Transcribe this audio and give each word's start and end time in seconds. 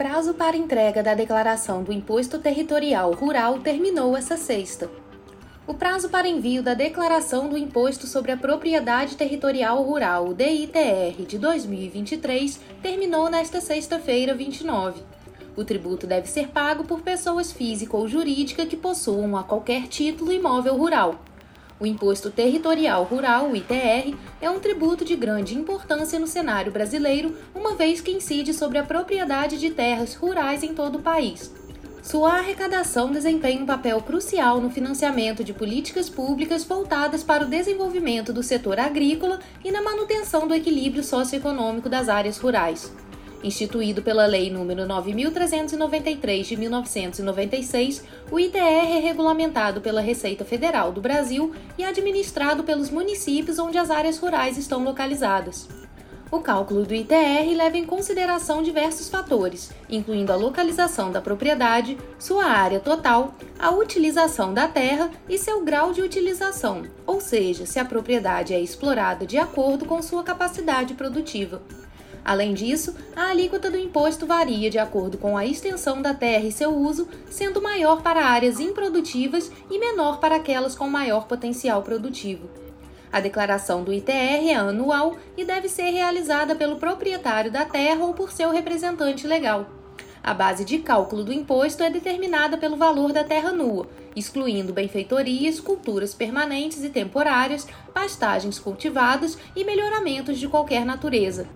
Prazo 0.00 0.32
para 0.32 0.56
entrega 0.56 1.02
da 1.02 1.12
declaração 1.12 1.82
do 1.82 1.92
Imposto 1.92 2.38
Territorial 2.38 3.12
Rural 3.12 3.58
terminou 3.58 4.16
essa 4.16 4.34
sexta. 4.34 4.90
O 5.66 5.74
prazo 5.74 6.08
para 6.08 6.26
envio 6.26 6.62
da 6.62 6.72
declaração 6.72 7.50
do 7.50 7.58
Imposto 7.58 8.06
sobre 8.06 8.32
a 8.32 8.36
Propriedade 8.38 9.14
Territorial 9.14 9.82
Rural, 9.82 10.32
DITR, 10.32 11.26
de 11.28 11.36
2023 11.36 12.58
terminou 12.82 13.28
nesta 13.28 13.60
sexta-feira, 13.60 14.34
29. 14.34 15.02
O 15.54 15.66
tributo 15.66 16.06
deve 16.06 16.28
ser 16.28 16.48
pago 16.48 16.84
por 16.84 17.02
pessoas 17.02 17.52
física 17.52 17.94
ou 17.94 18.08
jurídica 18.08 18.64
que 18.64 18.78
possuam 18.78 19.36
a 19.36 19.44
qualquer 19.44 19.86
título 19.86 20.32
imóvel 20.32 20.78
rural. 20.78 21.20
O 21.80 21.86
Imposto 21.86 22.30
Territorial 22.30 23.04
Rural, 23.04 23.48
o 23.48 23.56
ITR, 23.56 24.14
é 24.38 24.50
um 24.50 24.60
tributo 24.60 25.02
de 25.02 25.16
grande 25.16 25.56
importância 25.56 26.18
no 26.18 26.26
cenário 26.26 26.70
brasileiro, 26.70 27.34
uma 27.54 27.74
vez 27.74 28.02
que 28.02 28.10
incide 28.10 28.52
sobre 28.52 28.76
a 28.76 28.84
propriedade 28.84 29.58
de 29.58 29.70
terras 29.70 30.14
rurais 30.14 30.62
em 30.62 30.74
todo 30.74 30.98
o 30.98 31.02
país. 31.02 31.50
Sua 32.02 32.34
arrecadação 32.34 33.10
desempenha 33.10 33.62
um 33.62 33.66
papel 33.66 33.98
crucial 34.02 34.60
no 34.60 34.68
financiamento 34.68 35.42
de 35.42 35.54
políticas 35.54 36.10
públicas 36.10 36.64
voltadas 36.64 37.22
para 37.22 37.44
o 37.44 37.48
desenvolvimento 37.48 38.30
do 38.30 38.42
setor 38.42 38.78
agrícola 38.78 39.40
e 39.64 39.72
na 39.72 39.80
manutenção 39.80 40.46
do 40.46 40.54
equilíbrio 40.54 41.02
socioeconômico 41.02 41.88
das 41.88 42.10
áreas 42.10 42.36
rurais. 42.36 42.92
Instituído 43.42 44.02
pela 44.02 44.26
Lei 44.26 44.50
nº 44.50 44.84
9393 44.86 46.46
de 46.46 46.56
1996, 46.56 48.04
o 48.30 48.38
ITR 48.38 48.58
é 48.58 49.00
regulamentado 49.00 49.80
pela 49.80 50.02
Receita 50.02 50.44
Federal 50.44 50.92
do 50.92 51.00
Brasil 51.00 51.54
e 51.78 51.84
administrado 51.84 52.62
pelos 52.64 52.90
municípios 52.90 53.58
onde 53.58 53.78
as 53.78 53.90
áreas 53.90 54.18
rurais 54.18 54.58
estão 54.58 54.84
localizadas. 54.84 55.68
O 56.30 56.38
cálculo 56.40 56.84
do 56.84 56.94
ITR 56.94 57.56
leva 57.56 57.76
em 57.76 57.84
consideração 57.84 58.62
diversos 58.62 59.08
fatores, 59.08 59.72
incluindo 59.88 60.32
a 60.32 60.36
localização 60.36 61.10
da 61.10 61.20
propriedade, 61.20 61.98
sua 62.18 62.44
área 62.44 62.78
total, 62.78 63.34
a 63.58 63.70
utilização 63.70 64.54
da 64.54 64.68
terra 64.68 65.10
e 65.28 65.36
seu 65.36 65.64
grau 65.64 65.92
de 65.92 66.02
utilização, 66.02 66.84
ou 67.04 67.20
seja, 67.20 67.66
se 67.66 67.80
a 67.80 67.84
propriedade 67.84 68.54
é 68.54 68.60
explorada 68.60 69.26
de 69.26 69.38
acordo 69.38 69.86
com 69.86 70.00
sua 70.00 70.22
capacidade 70.22 70.94
produtiva. 70.94 71.60
Além 72.24 72.54
disso, 72.54 72.94
a 73.16 73.30
alíquota 73.30 73.70
do 73.70 73.78
imposto 73.78 74.26
varia 74.26 74.70
de 74.70 74.78
acordo 74.78 75.18
com 75.18 75.36
a 75.36 75.46
extensão 75.46 76.02
da 76.02 76.14
terra 76.14 76.44
e 76.44 76.52
seu 76.52 76.74
uso, 76.74 77.08
sendo 77.30 77.62
maior 77.62 78.02
para 78.02 78.24
áreas 78.24 78.60
improdutivas 78.60 79.50
e 79.70 79.78
menor 79.78 80.20
para 80.20 80.36
aquelas 80.36 80.74
com 80.74 80.88
maior 80.88 81.26
potencial 81.26 81.82
produtivo. 81.82 82.48
A 83.12 83.18
declaração 83.18 83.82
do 83.82 83.92
ITR 83.92 84.48
é 84.48 84.54
anual 84.54 85.16
e 85.36 85.44
deve 85.44 85.68
ser 85.68 85.90
realizada 85.90 86.54
pelo 86.54 86.76
proprietário 86.76 87.50
da 87.50 87.64
terra 87.64 88.04
ou 88.04 88.14
por 88.14 88.30
seu 88.30 88.50
representante 88.50 89.26
legal. 89.26 89.66
A 90.22 90.34
base 90.34 90.64
de 90.64 90.78
cálculo 90.78 91.24
do 91.24 91.32
imposto 91.32 91.82
é 91.82 91.88
determinada 91.88 92.58
pelo 92.58 92.76
valor 92.76 93.10
da 93.10 93.24
terra 93.24 93.52
nua, 93.52 93.88
excluindo 94.14 94.72
benfeitorias, 94.72 95.58
culturas 95.58 96.14
permanentes 96.14 96.84
e 96.84 96.90
temporárias, 96.90 97.66
pastagens 97.94 98.58
cultivadas 98.58 99.38
e 99.56 99.64
melhoramentos 99.64 100.38
de 100.38 100.46
qualquer 100.46 100.84
natureza. 100.84 101.48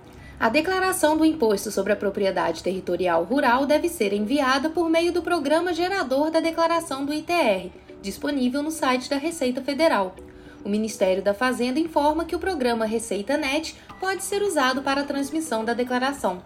A 0.44 0.50
declaração 0.50 1.16
do 1.16 1.24
Imposto 1.24 1.70
sobre 1.70 1.94
a 1.94 1.96
Propriedade 1.96 2.62
Territorial 2.62 3.24
Rural 3.24 3.64
deve 3.64 3.88
ser 3.88 4.12
enviada 4.12 4.68
por 4.68 4.90
meio 4.90 5.10
do 5.10 5.22
Programa 5.22 5.72
Gerador 5.72 6.30
da 6.30 6.38
Declaração 6.38 7.02
do 7.02 7.14
ITR, 7.14 7.70
disponível 8.02 8.62
no 8.62 8.70
site 8.70 9.08
da 9.08 9.16
Receita 9.16 9.62
Federal. 9.62 10.14
O 10.62 10.68
Ministério 10.68 11.22
da 11.22 11.32
Fazenda 11.32 11.80
informa 11.80 12.26
que 12.26 12.36
o 12.36 12.38
programa 12.38 12.84
Receita 12.84 13.38
Net 13.38 13.74
pode 13.98 14.22
ser 14.22 14.42
usado 14.42 14.82
para 14.82 15.00
a 15.00 15.04
transmissão 15.04 15.64
da 15.64 15.72
declaração. 15.72 16.42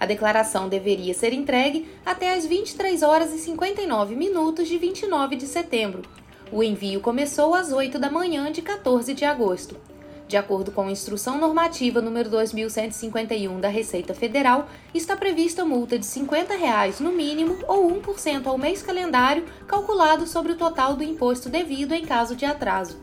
A 0.00 0.06
declaração 0.06 0.66
deveria 0.66 1.12
ser 1.12 1.34
entregue 1.34 1.86
até 2.02 2.32
às 2.32 2.46
23 2.46 3.02
horas 3.02 3.30
e 3.34 3.36
59 3.36 4.16
minutos 4.16 4.66
de 4.66 4.78
29 4.78 5.36
de 5.36 5.46
setembro. 5.46 6.00
O 6.50 6.62
envio 6.62 6.98
começou 7.02 7.54
às 7.54 7.70
8 7.70 7.98
da 7.98 8.10
manhã 8.10 8.50
de 8.50 8.62
14 8.62 9.12
de 9.12 9.26
agosto. 9.26 9.76
De 10.26 10.38
acordo 10.38 10.72
com 10.72 10.88
a 10.88 10.90
Instrução 10.90 11.38
Normativa 11.38 12.00
número 12.00 12.30
2151 12.30 13.60
da 13.60 13.68
Receita 13.68 14.14
Federal, 14.14 14.66
está 14.94 15.16
prevista 15.16 15.64
multa 15.64 15.98
de 15.98 16.06
50 16.06 16.56
reais 16.56 16.98
no 16.98 17.12
mínimo 17.12 17.58
ou 17.68 17.90
1% 18.00 18.46
ao 18.46 18.56
mês 18.56 18.82
calendário, 18.82 19.44
calculado 19.66 20.26
sobre 20.26 20.52
o 20.52 20.56
total 20.56 20.96
do 20.96 21.04
imposto 21.04 21.50
devido 21.50 21.92
em 21.92 22.06
caso 22.06 22.34
de 22.34 22.46
atraso. 22.46 22.98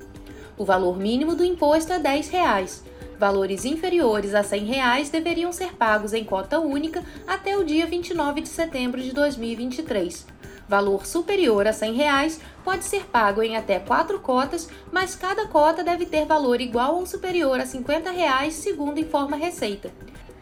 O 0.57 0.65
valor 0.65 0.97
mínimo 0.97 1.35
do 1.35 1.45
imposto 1.45 1.93
é 1.93 1.99
10 1.99 2.29
reais. 2.29 2.83
Valores 3.19 3.65
inferiores 3.65 4.33
a 4.33 4.41
100 4.41 4.65
reais 4.65 5.09
deveriam 5.11 5.51
ser 5.51 5.75
pagos 5.75 6.13
em 6.13 6.23
cota 6.23 6.59
única 6.59 7.03
até 7.27 7.55
o 7.55 7.63
dia 7.63 7.85
29 7.85 8.41
de 8.41 8.49
setembro 8.49 8.99
de 8.99 9.11
2023. 9.11 10.25
Valor 10.71 11.05
superior 11.05 11.67
a 11.67 11.73
100 11.73 11.93
reais 11.95 12.39
pode 12.63 12.85
ser 12.85 13.03
pago 13.07 13.43
em 13.43 13.57
até 13.57 13.77
quatro 13.77 14.21
cotas, 14.21 14.69
mas 14.89 15.15
cada 15.15 15.45
cota 15.45 15.83
deve 15.83 16.05
ter 16.05 16.25
valor 16.25 16.61
igual 16.61 16.95
ou 16.95 17.05
superior 17.05 17.59
a 17.59 17.65
50 17.65 18.09
reais, 18.09 18.53
segundo 18.53 18.97
informa 18.97 19.35
a 19.35 19.39
Receita. 19.39 19.91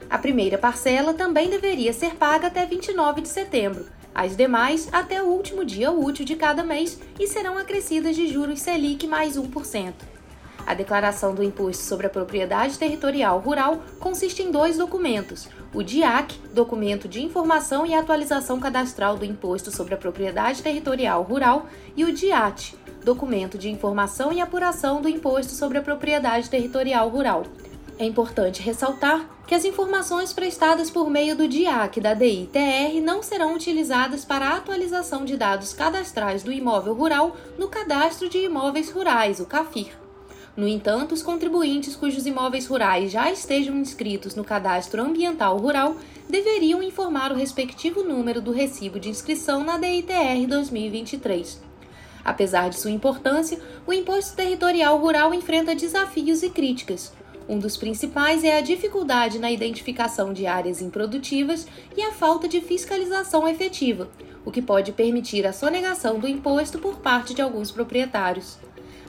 A 0.07 0.19
primeira 0.19 0.55
parcela 0.55 1.15
também 1.15 1.49
deveria 1.49 1.91
ser 1.93 2.13
paga 2.13 2.45
até 2.45 2.63
29 2.63 3.21
de 3.21 3.27
setembro, 3.27 3.87
as 4.13 4.37
demais 4.37 4.87
até 4.91 5.19
o 5.19 5.25
último 5.25 5.65
dia 5.65 5.89
útil 5.89 6.23
de 6.23 6.35
cada 6.35 6.61
mês 6.63 6.99
e 7.19 7.25
serão 7.25 7.57
acrescidas 7.57 8.15
de 8.15 8.27
juros 8.27 8.59
Selic 8.59 9.07
mais 9.07 9.35
1%. 9.35 9.93
A 10.63 10.75
declaração 10.75 11.33
do 11.33 11.41
Imposto 11.41 11.81
sobre 11.81 12.05
a 12.05 12.09
Propriedade 12.11 12.77
Territorial 12.77 13.39
Rural 13.39 13.81
consiste 13.99 14.43
em 14.43 14.51
dois 14.51 14.77
documentos: 14.77 15.49
o 15.73 15.83
DIAC, 15.83 16.35
Documento 16.53 17.07
de 17.07 17.21
Informação 17.21 17.85
e 17.85 17.93
Atualização 17.93 18.59
Cadastral 18.59 19.17
do 19.17 19.25
Imposto 19.25 19.71
sobre 19.71 19.93
a 19.93 19.97
Propriedade 19.97 20.63
Territorial 20.63 21.21
Rural, 21.21 21.67
e 21.95 22.03
o 22.03 22.11
DIAT, 22.11 22.75
Documento 23.03 23.57
de 23.57 23.69
Informação 23.69 24.33
e 24.33 24.41
Apuração 24.41 25.01
do 25.01 25.07
Imposto 25.07 25.53
sobre 25.53 25.77
a 25.77 25.81
Propriedade 25.81 26.49
Territorial 26.49 27.07
Rural. 27.09 27.43
É 27.99 28.05
importante 28.05 28.61
ressaltar 28.61 29.29
que 29.45 29.53
as 29.53 29.65
informações 29.65 30.31
prestadas 30.31 30.89
por 30.89 31.09
meio 31.09 31.35
do 31.35 31.47
DIAC 31.47 31.99
da 31.99 32.13
DITR 32.13 33.01
não 33.03 33.21
serão 33.21 33.53
utilizadas 33.53 34.23
para 34.23 34.47
a 34.47 34.57
atualização 34.57 35.25
de 35.25 35.35
dados 35.35 35.73
cadastrais 35.73 36.41
do 36.41 36.51
imóvel 36.51 36.93
rural 36.93 37.35
no 37.57 37.67
Cadastro 37.67 38.29
de 38.29 38.37
Imóveis 38.37 38.89
Rurais, 38.89 39.39
o 39.39 39.45
CAFIR. 39.45 40.08
No 40.59 40.67
entanto, 40.67 41.13
os 41.13 41.23
contribuintes 41.23 41.95
cujos 41.95 42.25
imóveis 42.25 42.67
rurais 42.67 43.13
já 43.13 43.31
estejam 43.31 43.77
inscritos 43.77 44.35
no 44.35 44.43
Cadastro 44.43 45.01
Ambiental 45.01 45.57
Rural 45.57 45.95
deveriam 46.29 46.83
informar 46.83 47.31
o 47.31 47.35
respectivo 47.35 48.03
número 48.03 48.41
do 48.41 48.51
recibo 48.51 48.99
de 48.99 49.07
inscrição 49.07 49.63
na 49.63 49.77
DITR 49.77 50.45
2023. 50.49 51.61
Apesar 52.25 52.69
de 52.69 52.77
sua 52.77 52.91
importância, 52.91 53.57
o 53.87 53.93
Imposto 53.93 54.35
Territorial 54.35 54.97
Rural 54.97 55.33
enfrenta 55.33 55.73
desafios 55.73 56.43
e 56.43 56.49
críticas. 56.49 57.13
Um 57.47 57.57
dos 57.57 57.77
principais 57.77 58.43
é 58.43 58.57
a 58.57 58.61
dificuldade 58.61 59.39
na 59.39 59.49
identificação 59.49 60.33
de 60.33 60.45
áreas 60.45 60.81
improdutivas 60.81 61.65
e 61.95 62.01
a 62.01 62.11
falta 62.11 62.49
de 62.49 62.59
fiscalização 62.59 63.47
efetiva, 63.47 64.09
o 64.43 64.51
que 64.51 64.61
pode 64.61 64.91
permitir 64.91 65.47
a 65.47 65.53
sonegação 65.53 66.19
do 66.19 66.27
imposto 66.27 66.79
por 66.79 66.97
parte 66.97 67.33
de 67.33 67.41
alguns 67.41 67.71
proprietários. 67.71 68.57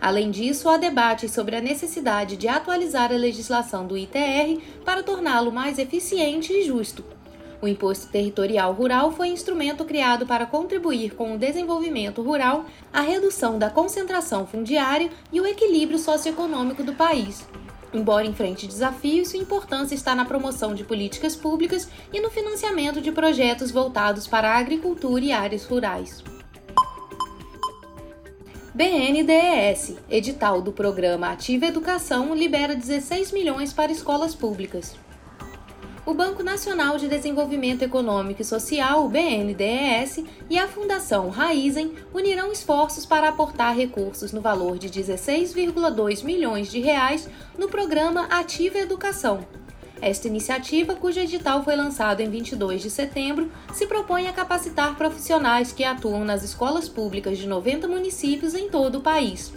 Além 0.00 0.30
disso, 0.30 0.68
há 0.68 0.78
debates 0.78 1.30
sobre 1.30 1.54
a 1.54 1.60
necessidade 1.60 2.36
de 2.36 2.48
atualizar 2.48 3.12
a 3.12 3.16
legislação 3.16 3.86
do 3.86 3.98
ITR 3.98 4.58
para 4.84 5.02
torná-lo 5.02 5.52
mais 5.52 5.78
eficiente 5.78 6.52
e 6.52 6.64
justo. 6.64 7.04
O 7.60 7.68
Imposto 7.68 8.06
Territorial 8.06 8.72
Rural 8.72 9.12
foi 9.12 9.28
instrumento 9.28 9.84
criado 9.84 10.26
para 10.26 10.46
contribuir 10.46 11.14
com 11.14 11.34
o 11.34 11.38
desenvolvimento 11.38 12.22
rural, 12.22 12.64
a 12.90 13.02
redução 13.02 13.58
da 13.58 13.68
concentração 13.68 14.46
fundiária 14.46 15.10
e 15.30 15.38
o 15.38 15.46
equilíbrio 15.46 15.98
socioeconômico 15.98 16.82
do 16.82 16.94
país. 16.94 17.46
Embora 17.92 18.26
enfrente 18.26 18.66
desafios, 18.66 19.28
sua 19.28 19.40
importância 19.40 19.94
está 19.94 20.14
na 20.14 20.24
promoção 20.24 20.74
de 20.74 20.84
políticas 20.84 21.36
públicas 21.36 21.86
e 22.10 22.20
no 22.20 22.30
financiamento 22.30 23.02
de 23.02 23.12
projetos 23.12 23.70
voltados 23.70 24.26
para 24.26 24.52
a 24.52 24.58
agricultura 24.58 25.22
e 25.22 25.32
áreas 25.32 25.66
rurais. 25.66 26.24
BNDES, 28.72 29.96
edital 30.08 30.62
do 30.62 30.70
programa 30.70 31.32
Ativa 31.32 31.66
Educação, 31.66 32.32
libera 32.32 32.76
16 32.76 33.32
milhões 33.32 33.72
para 33.72 33.90
escolas 33.90 34.32
públicas. 34.32 34.94
o 36.06 36.14
Banco 36.14 36.42
Nacional 36.44 36.96
de 36.96 37.08
Desenvolvimento 37.08 37.82
Econômico 37.82 38.42
e 38.42 38.44
Social, 38.44 39.08
BNDES, 39.08 40.24
e 40.48 40.56
a 40.56 40.68
Fundação 40.68 41.30
Raizen 41.30 41.94
unirão 42.14 42.52
esforços 42.52 43.04
para 43.04 43.28
aportar 43.28 43.74
recursos 43.74 44.32
no 44.32 44.40
valor 44.40 44.78
de 44.78 44.88
16,2 44.88 46.24
milhões 46.24 46.70
de 46.70 46.78
reais 46.78 47.28
no 47.58 47.68
programa 47.68 48.26
Ativa 48.26 48.78
Educação. 48.78 49.46
Esta 50.02 50.28
iniciativa, 50.28 50.94
cujo 50.94 51.20
edital 51.20 51.62
foi 51.62 51.76
lançado 51.76 52.20
em 52.20 52.30
22 52.30 52.80
de 52.80 52.90
setembro, 52.90 53.52
se 53.72 53.86
propõe 53.86 54.28
a 54.28 54.32
capacitar 54.32 54.96
profissionais 54.96 55.72
que 55.72 55.84
atuam 55.84 56.24
nas 56.24 56.42
escolas 56.42 56.88
públicas 56.88 57.36
de 57.36 57.46
90 57.46 57.86
municípios 57.86 58.54
em 58.54 58.70
todo 58.70 58.98
o 58.98 59.02
país. 59.02 59.52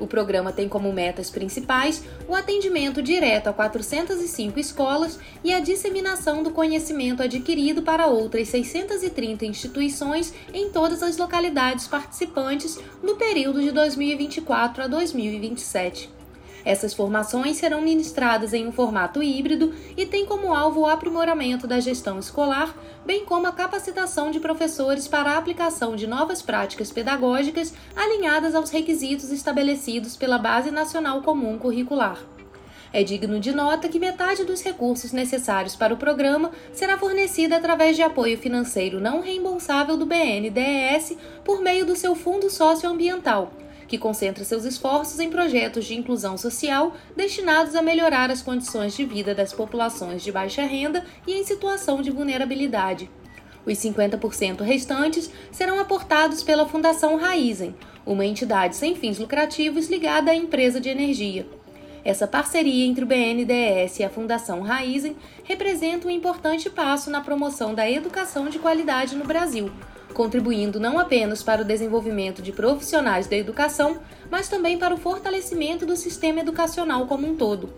O 0.00 0.08
programa 0.08 0.52
tem 0.52 0.68
como 0.68 0.92
metas 0.92 1.30
principais 1.30 2.02
o 2.26 2.34
atendimento 2.34 3.00
direto 3.00 3.46
a 3.46 3.52
405 3.52 4.58
escolas 4.58 5.20
e 5.44 5.54
a 5.54 5.60
disseminação 5.60 6.42
do 6.42 6.50
conhecimento 6.50 7.22
adquirido 7.22 7.80
para 7.80 8.08
outras 8.08 8.48
630 8.48 9.46
instituições 9.46 10.34
em 10.52 10.70
todas 10.70 11.04
as 11.04 11.16
localidades 11.16 11.86
participantes 11.86 12.80
no 13.00 13.14
período 13.14 13.62
de 13.62 13.70
2024 13.70 14.82
a 14.82 14.86
2027. 14.88 16.23
Essas 16.64 16.94
formações 16.94 17.58
serão 17.58 17.82
ministradas 17.82 18.54
em 18.54 18.66
um 18.66 18.72
formato 18.72 19.22
híbrido 19.22 19.74
e 19.96 20.06
têm 20.06 20.24
como 20.24 20.54
alvo 20.54 20.80
o 20.80 20.86
aprimoramento 20.86 21.66
da 21.66 21.78
gestão 21.78 22.18
escolar, 22.18 22.74
bem 23.04 23.24
como 23.24 23.46
a 23.46 23.52
capacitação 23.52 24.30
de 24.30 24.40
professores 24.40 25.06
para 25.06 25.32
a 25.32 25.36
aplicação 25.36 25.94
de 25.94 26.06
novas 26.06 26.40
práticas 26.40 26.90
pedagógicas 26.90 27.74
alinhadas 27.94 28.54
aos 28.54 28.70
requisitos 28.70 29.30
estabelecidos 29.30 30.16
pela 30.16 30.38
Base 30.38 30.70
Nacional 30.70 31.20
Comum 31.20 31.58
Curricular. 31.58 32.18
É 32.94 33.02
digno 33.02 33.40
de 33.40 33.50
nota 33.50 33.88
que 33.88 33.98
metade 33.98 34.44
dos 34.44 34.62
recursos 34.62 35.10
necessários 35.10 35.74
para 35.74 35.92
o 35.92 35.96
programa 35.96 36.52
será 36.72 36.96
fornecida 36.96 37.56
através 37.56 37.96
de 37.96 38.02
apoio 38.02 38.38
financeiro 38.38 39.00
não 39.00 39.20
reembolsável 39.20 39.96
do 39.96 40.06
BNDES 40.06 41.16
por 41.44 41.60
meio 41.60 41.84
do 41.84 41.96
seu 41.96 42.14
Fundo 42.14 42.48
Socioambiental, 42.48 43.50
que 43.86 43.98
concentra 43.98 44.44
seus 44.44 44.64
esforços 44.64 45.20
em 45.20 45.30
projetos 45.30 45.84
de 45.84 45.94
inclusão 45.94 46.36
social 46.36 46.94
destinados 47.16 47.74
a 47.74 47.82
melhorar 47.82 48.30
as 48.30 48.42
condições 48.42 48.94
de 48.96 49.04
vida 49.04 49.34
das 49.34 49.52
populações 49.52 50.22
de 50.22 50.32
baixa 50.32 50.62
renda 50.62 51.04
e 51.26 51.32
em 51.32 51.44
situação 51.44 52.02
de 52.02 52.10
vulnerabilidade. 52.10 53.10
Os 53.66 53.78
50% 53.78 54.60
restantes 54.60 55.30
serão 55.50 55.80
aportados 55.80 56.42
pela 56.42 56.68
Fundação 56.68 57.16
Raizen, 57.16 57.74
uma 58.04 58.26
entidade 58.26 58.76
sem 58.76 58.94
fins 58.94 59.18
lucrativos 59.18 59.88
ligada 59.88 60.30
à 60.30 60.34
empresa 60.34 60.80
de 60.80 60.88
energia. 60.88 61.46
Essa 62.04 62.26
parceria 62.26 62.84
entre 62.84 63.02
o 63.02 63.06
BNDES 63.06 63.98
e 63.98 64.04
a 64.04 64.10
Fundação 64.10 64.60
Raizen 64.60 65.16
representa 65.44 66.06
um 66.06 66.10
importante 66.10 66.68
passo 66.68 67.10
na 67.10 67.22
promoção 67.22 67.74
da 67.74 67.90
educação 67.90 68.50
de 68.50 68.58
qualidade 68.58 69.16
no 69.16 69.24
Brasil, 69.24 69.72
contribuindo 70.14 70.80
não 70.80 70.98
apenas 70.98 71.42
para 71.42 71.60
o 71.60 71.64
desenvolvimento 71.64 72.40
de 72.40 72.52
profissionais 72.52 73.26
da 73.26 73.36
educação, 73.36 73.98
mas 74.30 74.48
também 74.48 74.78
para 74.78 74.94
o 74.94 74.98
fortalecimento 74.98 75.84
do 75.84 75.96
sistema 75.96 76.40
educacional 76.40 77.06
como 77.06 77.26
um 77.26 77.36
todo. 77.36 77.68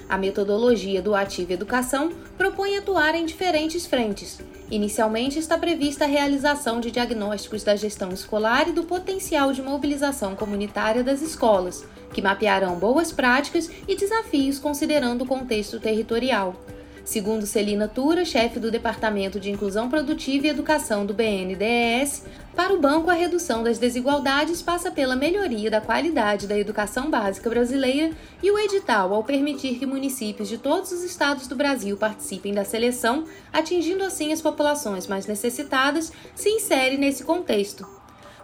A 0.08 0.18
metodologia 0.18 1.00
do 1.00 1.14
Ativa 1.14 1.52
Educação 1.52 2.10
propõe 2.36 2.76
atuar 2.76 3.14
em 3.14 3.24
diferentes 3.24 3.86
frentes. 3.86 4.40
Inicialmente 4.72 5.38
está 5.38 5.58
prevista 5.58 6.06
a 6.06 6.08
realização 6.08 6.80
de 6.80 6.90
diagnósticos 6.90 7.62
da 7.62 7.76
gestão 7.76 8.08
escolar 8.08 8.70
e 8.70 8.72
do 8.72 8.84
potencial 8.84 9.52
de 9.52 9.60
mobilização 9.60 10.34
comunitária 10.34 11.04
das 11.04 11.20
escolas, 11.20 11.84
que 12.14 12.22
mapearão 12.22 12.78
boas 12.78 13.12
práticas 13.12 13.70
e 13.86 13.94
desafios 13.94 14.58
considerando 14.58 15.24
o 15.24 15.26
contexto 15.26 15.78
territorial. 15.78 16.56
Segundo 17.04 17.46
Celina 17.46 17.88
Tura, 17.88 18.24
chefe 18.24 18.60
do 18.60 18.70
Departamento 18.70 19.40
de 19.40 19.50
Inclusão 19.50 19.88
Produtiva 19.88 20.46
e 20.46 20.50
Educação 20.50 21.04
do 21.04 21.12
BNDES, 21.12 22.24
para 22.54 22.72
o 22.72 22.80
banco 22.80 23.10
a 23.10 23.14
redução 23.14 23.64
das 23.64 23.76
desigualdades 23.76 24.62
passa 24.62 24.88
pela 24.88 25.16
melhoria 25.16 25.68
da 25.68 25.80
qualidade 25.80 26.46
da 26.46 26.56
educação 26.56 27.10
básica 27.10 27.50
brasileira 27.50 28.14
e 28.40 28.50
o 28.52 28.58
edital, 28.58 29.12
ao 29.12 29.24
permitir 29.24 29.78
que 29.78 29.86
municípios 29.86 30.48
de 30.48 30.58
todos 30.58 30.92
os 30.92 31.02
estados 31.02 31.48
do 31.48 31.56
Brasil 31.56 31.96
participem 31.96 32.54
da 32.54 32.64
seleção, 32.64 33.24
atingindo 33.52 34.04
assim 34.04 34.32
as 34.32 34.40
populações 34.40 35.08
mais 35.08 35.26
necessitadas, 35.26 36.12
se 36.36 36.50
insere 36.50 36.96
nesse 36.96 37.24
contexto. 37.24 38.01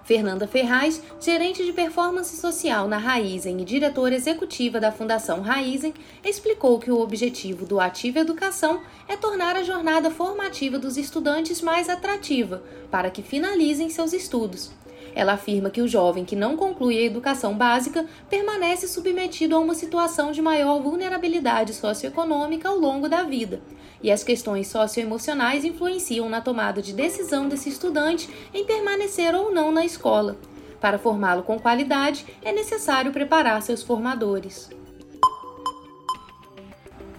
Fernanda 0.09 0.49
Ferraz, 0.49 1.03
gerente 1.21 1.63
de 1.63 1.71
performance 1.71 2.35
social 2.39 2.89
na 2.89 2.97
Raizen 2.97 3.61
e 3.61 3.65
diretora 3.65 4.15
executiva 4.15 4.81
da 4.81 4.91
Fundação 4.91 5.43
Raizen, 5.43 5.93
explicou 6.25 6.79
que 6.79 6.91
o 6.91 6.99
objetivo 6.99 7.67
do 7.67 7.79
Ativa 7.79 8.21
Educação 8.21 8.81
é 9.07 9.19
tornar 9.19 9.55
a 9.55 9.63
jornada 9.63 10.11
formativa 10.11 10.79
dos 10.79 10.97
estudantes 10.97 11.61
mais 11.61 11.91
atrativa, 11.91 12.63
para 12.91 13.11
que 13.11 13.21
finalizem 13.21 13.91
seus 13.91 14.15
estudos. 14.15 14.71
Ela 15.15 15.35
afirma 15.35 15.69
que 15.69 15.83
o 15.83 15.89
jovem 15.89 16.25
que 16.25 16.35
não 16.35 16.57
conclui 16.57 16.97
a 16.97 17.03
educação 17.03 17.55
básica 17.55 18.07
permanece 18.31 18.89
submetido 18.89 19.57
a 19.57 19.59
uma 19.59 19.75
situação 19.75 20.33
de 20.33 20.41
maior 20.41 20.81
vulnerabilidade 20.81 21.75
socioeconômica 21.75 22.67
ao 22.67 22.79
longo 22.79 23.11
da 23.11 23.25
vida, 23.25 23.61
e 24.03 24.11
as 24.11 24.23
questões 24.23 24.69
socioemocionais 24.69 25.65
influenciam 25.65 26.29
na 26.29 26.41
tomada 26.41 26.81
de 26.81 26.93
decisão 26.93 27.49
desse 27.49 27.69
estudante 27.69 28.29
em 28.55 28.65
permanecer 28.65 29.35
ou 29.35 29.53
não 29.53 29.73
na 29.73 29.85
escola. 29.85 30.37
Para 30.81 30.99
formá-lo 30.99 31.43
com 31.43 31.59
qualidade, 31.59 32.25
é 32.43 32.53
necessário 32.53 33.13
preparar 33.13 33.61
seus 33.63 33.83
formadores. 33.83 34.71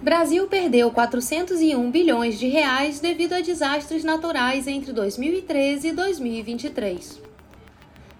Brasil 0.00 0.46
perdeu 0.46 0.90
401 0.90 1.90
bilhões 1.90 2.38
de 2.38 2.48
reais 2.48 3.00
devido 3.00 3.34
a 3.34 3.42
desastres 3.42 4.02
naturais 4.02 4.66
entre 4.66 4.94
2013 4.94 5.88
e 5.88 5.92
2023. 5.92 7.20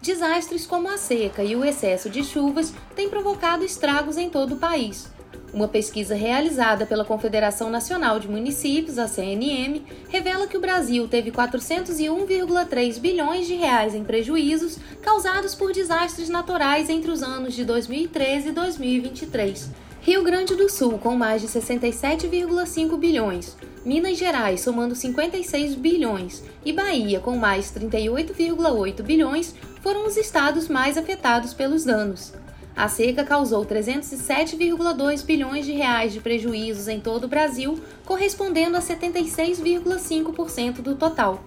Desastres 0.02 0.66
como 0.66 0.88
a 0.88 0.98
seca 0.98 1.42
e 1.42 1.56
o 1.56 1.64
excesso 1.64 2.10
de 2.10 2.22
chuvas 2.22 2.74
têm 2.94 3.08
provocado 3.08 3.64
estragos 3.64 4.18
em 4.18 4.28
todo 4.28 4.56
o 4.56 4.58
país. 4.58 5.10
Uma 5.52 5.66
pesquisa 5.66 6.14
realizada 6.14 6.86
pela 6.86 7.04
Confederação 7.04 7.70
Nacional 7.70 8.20
de 8.20 8.28
Municípios, 8.28 8.98
a 8.98 9.08
CNM, 9.08 9.82
revela 10.08 10.46
que 10.46 10.56
o 10.56 10.60
Brasil 10.60 11.08
teve 11.08 11.32
401,3 11.32 13.00
bilhões 13.00 13.48
de 13.48 13.54
reais 13.54 13.94
em 13.94 14.04
prejuízos 14.04 14.78
causados 15.02 15.56
por 15.56 15.72
desastres 15.72 16.28
naturais 16.28 16.88
entre 16.88 17.10
os 17.10 17.20
anos 17.20 17.54
de 17.54 17.64
2013 17.64 18.50
e 18.50 18.52
2023. 18.52 19.70
Rio 20.02 20.22
Grande 20.22 20.54
do 20.54 20.68
Sul, 20.68 20.98
com 20.98 21.16
mais 21.16 21.42
de 21.42 21.48
67,5 21.48 22.96
bilhões, 22.96 23.56
Minas 23.84 24.18
Gerais, 24.18 24.60
somando 24.60 24.94
56 24.94 25.74
bilhões, 25.74 26.42
e 26.64 26.72
Bahia, 26.72 27.18
com 27.18 27.36
mais 27.36 27.72
38,8 27.72 29.02
bilhões, 29.02 29.54
foram 29.82 30.06
os 30.06 30.16
estados 30.16 30.68
mais 30.68 30.96
afetados 30.96 31.52
pelos 31.52 31.84
danos. 31.84 32.32
A 32.76 32.88
seca 32.88 33.24
causou 33.24 33.66
307,2 33.66 35.24
bilhões 35.24 35.66
de 35.66 35.72
reais 35.72 36.12
de 36.12 36.20
prejuízos 36.20 36.86
em 36.88 37.00
todo 37.00 37.24
o 37.24 37.28
Brasil, 37.28 37.80
correspondendo 38.04 38.76
a 38.76 38.80
76,5% 38.80 40.80
do 40.80 40.94
total. 40.94 41.42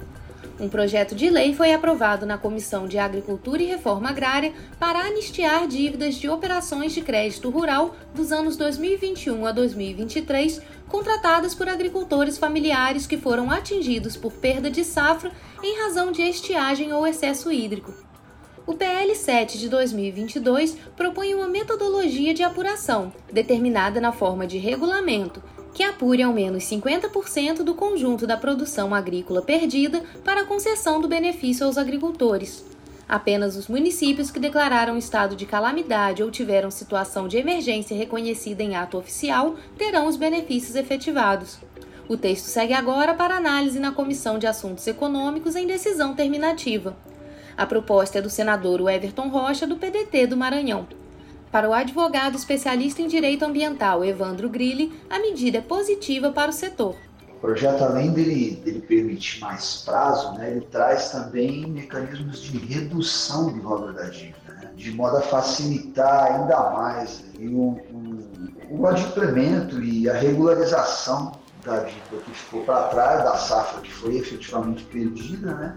Um 0.60 0.70
projeto 0.70 1.16
de 1.16 1.30
lei 1.30 1.56
foi 1.56 1.74
aprovado 1.74 2.28
na 2.28 2.38
Comissão 2.38 2.88
de 2.88 3.00
Agricultura 3.00 3.64
e 3.64 3.66
Reforma 3.66 4.10
Agrária 4.10 4.54
para 4.80 5.00
anistiar 5.00 5.68
dívidas 5.68 6.16
de 6.16 6.30
operações 6.30 6.94
de 6.94 7.02
crédito 7.02 7.50
rural 7.50 7.96
dos 8.14 8.32
anos 8.32 8.56
2021 8.56 9.48
a 9.48 9.52
2023 9.52 10.62
contratadas 10.88 11.56
por 11.56 11.68
agricultores 11.68 12.38
familiares 12.38 13.08
que 13.08 13.18
foram 13.18 13.50
atingidos 13.50 14.16
por 14.16 14.32
perda 14.32 14.70
de 14.70 14.84
safra 14.84 15.32
em 15.64 15.82
razão 15.82 16.12
de 16.12 16.22
estiagem 16.22 16.94
ou 16.94 17.08
excesso 17.08 17.52
hídrico. 17.52 18.13
O 18.66 18.74
PL 18.74 19.14
7 19.14 19.60
de 19.60 19.68
2022 19.68 20.78
propõe 20.96 21.36
uma 21.36 21.50
metodologia 21.50 22.34
de 22.34 22.44
apuração, 22.44 23.12
determinada 23.30 24.00
na 24.00 24.14
forma 24.14 24.48
de 24.48 24.58
regulamento, 24.58 25.44
que 25.74 25.84
apure 25.84 26.24
ao 26.24 26.32
menos 26.32 26.64
50% 26.64 27.58
do 27.58 27.76
conjunto 27.76 28.26
da 28.26 28.38
produção 28.38 28.96
agrícola 28.96 29.42
perdida 29.42 30.02
para 30.24 30.42
a 30.42 30.46
concessão 30.46 31.02
do 31.02 31.10
benefício 31.10 31.66
aos 31.66 31.78
agricultores. 31.78 32.64
Apenas 33.08 33.58
os 33.58 33.68
municípios 33.68 34.32
que 34.32 34.40
declararam 34.40 34.98
estado 34.98 35.36
de 35.36 35.46
calamidade 35.46 36.24
ou 36.24 36.32
tiveram 36.32 36.72
situação 36.72 37.28
de 37.28 37.36
emergência 37.36 37.98
reconhecida 37.98 38.64
em 38.64 38.78
ato 38.78 38.98
oficial 38.98 39.56
terão 39.78 40.08
os 40.08 40.16
benefícios 40.16 40.78
efetivados. 40.78 41.58
O 42.08 42.16
texto 42.16 42.46
segue 42.46 42.74
agora 42.74 43.14
para 43.14 43.36
análise 43.36 43.78
na 43.78 43.92
Comissão 43.92 44.40
de 44.40 44.48
Assuntos 44.48 44.88
Econômicos 44.88 45.58
em 45.58 45.68
decisão 45.68 46.16
terminativa. 46.16 46.96
A 47.56 47.66
proposta 47.68 48.18
é 48.18 48.22
do 48.22 48.30
senador 48.30 48.90
Everton 48.90 49.30
Rocha, 49.30 49.68
do 49.68 49.76
PDT 49.76 50.26
do 50.26 50.36
Maranhão. 50.36 50.88
Para 51.52 51.70
o 51.70 51.74
advogado 51.74 52.36
especialista 52.36 53.04
em 53.04 53.08
direito 53.08 53.46
ambiental 53.46 54.04
Evandro 54.04 54.50
Grilli, 54.50 54.92
a 55.08 55.20
medida 55.20 55.60
é 55.60 55.62
positiva 55.62 56.32
para 56.32 56.50
o 56.50 56.54
setor. 56.54 56.96
O 57.30 57.40
projeto, 57.40 57.84
além 57.84 58.12
dele, 58.12 58.56
dele 58.66 58.82
permitir 58.82 59.40
mais 59.42 59.84
prazo, 59.86 60.34
né, 60.34 60.50
ele 60.50 60.62
traz 60.62 61.12
também 61.12 61.68
mecanismos 61.68 62.42
de 62.42 62.58
redução 62.58 63.54
do 63.54 63.62
valor 63.62 63.94
da 63.94 64.06
dívida, 64.06 64.54
né, 64.56 64.72
de 64.76 64.92
modo 64.94 65.18
a 65.18 65.22
facilitar 65.22 66.32
ainda 66.32 66.72
mais 66.72 67.24
o, 67.38 67.78
o, 67.92 68.30
o 68.72 68.88
adimplemento 68.88 69.80
e 69.84 70.10
a 70.10 70.14
regularização 70.14 71.34
da 71.64 71.80
dívida 71.80 72.18
que 72.26 72.32
ficou 72.32 72.64
para 72.64 72.88
trás, 72.88 73.24
da 73.24 73.38
safra 73.38 73.82
que 73.82 73.92
foi 73.92 74.18
efetivamente 74.18 74.84
perdida, 74.86 75.54
né, 75.54 75.76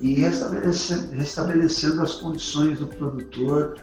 e 0.00 0.14
restabelecendo, 0.14 1.12
restabelecendo 1.12 2.02
as 2.02 2.14
condições 2.14 2.78
do 2.78 2.86
produtor 2.86 3.76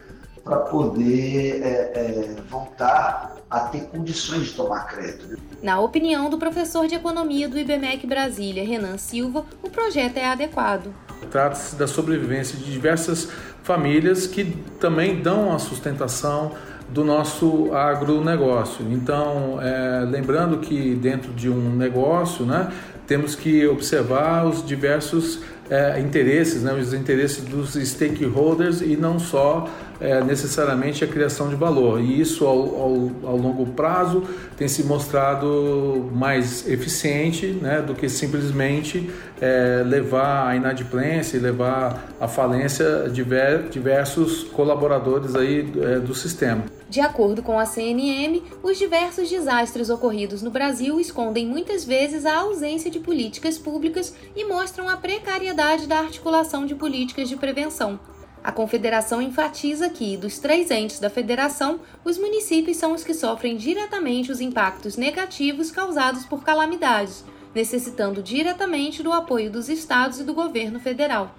para 0.44 0.58
poder 0.58 1.62
é, 1.62 1.92
é, 1.94 2.36
voltar 2.48 3.36
a 3.48 3.60
ter 3.60 3.82
condições 3.82 4.48
de 4.48 4.54
tomar 4.54 4.86
crédito. 4.86 5.38
Na 5.62 5.78
opinião 5.78 6.28
do 6.28 6.38
professor 6.38 6.88
de 6.88 6.94
economia 6.94 7.48
do 7.48 7.58
IBMEC 7.58 8.06
Brasília, 8.06 8.66
Renan 8.66 8.98
Silva, 8.98 9.44
o 9.62 9.70
projeto 9.70 10.16
é 10.16 10.24
adequado. 10.24 10.92
Trata-se 11.30 11.76
da 11.76 11.86
sobrevivência 11.86 12.58
de 12.58 12.64
diversas 12.64 13.28
famílias 13.62 14.26
que 14.26 14.56
também 14.80 15.20
dão 15.22 15.54
a 15.54 15.58
sustentação 15.58 16.52
do 16.88 17.04
nosso 17.04 17.72
agronegócio. 17.72 18.84
Então, 18.90 19.58
é, 19.62 20.04
lembrando 20.04 20.58
que 20.58 20.94
dentro 20.94 21.32
de 21.32 21.48
um 21.48 21.74
negócio, 21.74 22.44
né, 22.44 22.70
temos 23.06 23.34
que 23.34 23.66
observar 23.66 24.46
os 24.46 24.64
diversos 24.64 25.40
é, 25.70 25.98
interesses, 26.00 26.62
né, 26.62 26.74
os 26.74 26.92
interesses 26.92 27.44
dos 27.44 27.74
stakeholders 27.74 28.82
e 28.82 28.96
não 28.96 29.18
só 29.18 29.68
é, 30.02 30.22
necessariamente 30.22 31.04
a 31.04 31.06
criação 31.06 31.48
de 31.48 31.54
valor. 31.54 32.00
E 32.00 32.20
isso, 32.20 32.44
ao, 32.44 32.58
ao, 32.58 33.10
ao, 33.24 33.36
longo 33.36 33.66
prazo, 33.66 34.24
tem 34.56 34.66
se 34.66 34.82
mostrado 34.82 36.10
mais 36.12 36.68
eficiente 36.68 37.46
né, 37.46 37.80
do 37.80 37.94
que 37.94 38.08
simplesmente 38.08 39.08
é, 39.40 39.82
levar 39.86 40.48
à 40.48 40.56
inadimplência 40.56 41.36
e 41.36 41.40
levar 41.40 42.12
à 42.20 42.26
falência 42.26 43.08
diver, 43.10 43.68
diversos 43.68 44.42
colaboradores 44.42 45.36
aí, 45.36 45.72
é, 45.80 46.00
do 46.00 46.14
sistema. 46.14 46.64
De 46.90 47.00
acordo 47.00 47.42
com 47.42 47.58
a 47.58 47.64
CNM, 47.64 48.42
os 48.62 48.76
diversos 48.76 49.30
desastres 49.30 49.88
ocorridos 49.88 50.42
no 50.42 50.50
Brasil 50.50 51.00
escondem 51.00 51.46
muitas 51.46 51.84
vezes 51.84 52.26
a 52.26 52.40
ausência 52.40 52.90
de 52.90 52.98
políticas 52.98 53.56
públicas 53.56 54.14
e 54.36 54.44
mostram 54.44 54.88
a 54.88 54.96
precariedade 54.96 55.86
da 55.86 56.00
articulação 56.00 56.66
de 56.66 56.74
políticas 56.74 57.28
de 57.28 57.36
prevenção. 57.36 57.98
A 58.44 58.50
Confederação 58.50 59.22
enfatiza 59.22 59.88
que, 59.88 60.16
dos 60.16 60.40
três 60.40 60.68
entes 60.72 60.98
da 60.98 61.08
federação, 61.08 61.78
os 62.04 62.18
municípios 62.18 62.76
são 62.76 62.92
os 62.92 63.04
que 63.04 63.14
sofrem 63.14 63.56
diretamente 63.56 64.32
os 64.32 64.40
impactos 64.40 64.96
negativos 64.96 65.70
causados 65.70 66.26
por 66.26 66.42
calamidades, 66.42 67.24
necessitando 67.54 68.20
diretamente 68.20 69.00
do 69.00 69.12
apoio 69.12 69.48
dos 69.48 69.68
estados 69.68 70.18
e 70.18 70.24
do 70.24 70.34
governo 70.34 70.80
federal. 70.80 71.32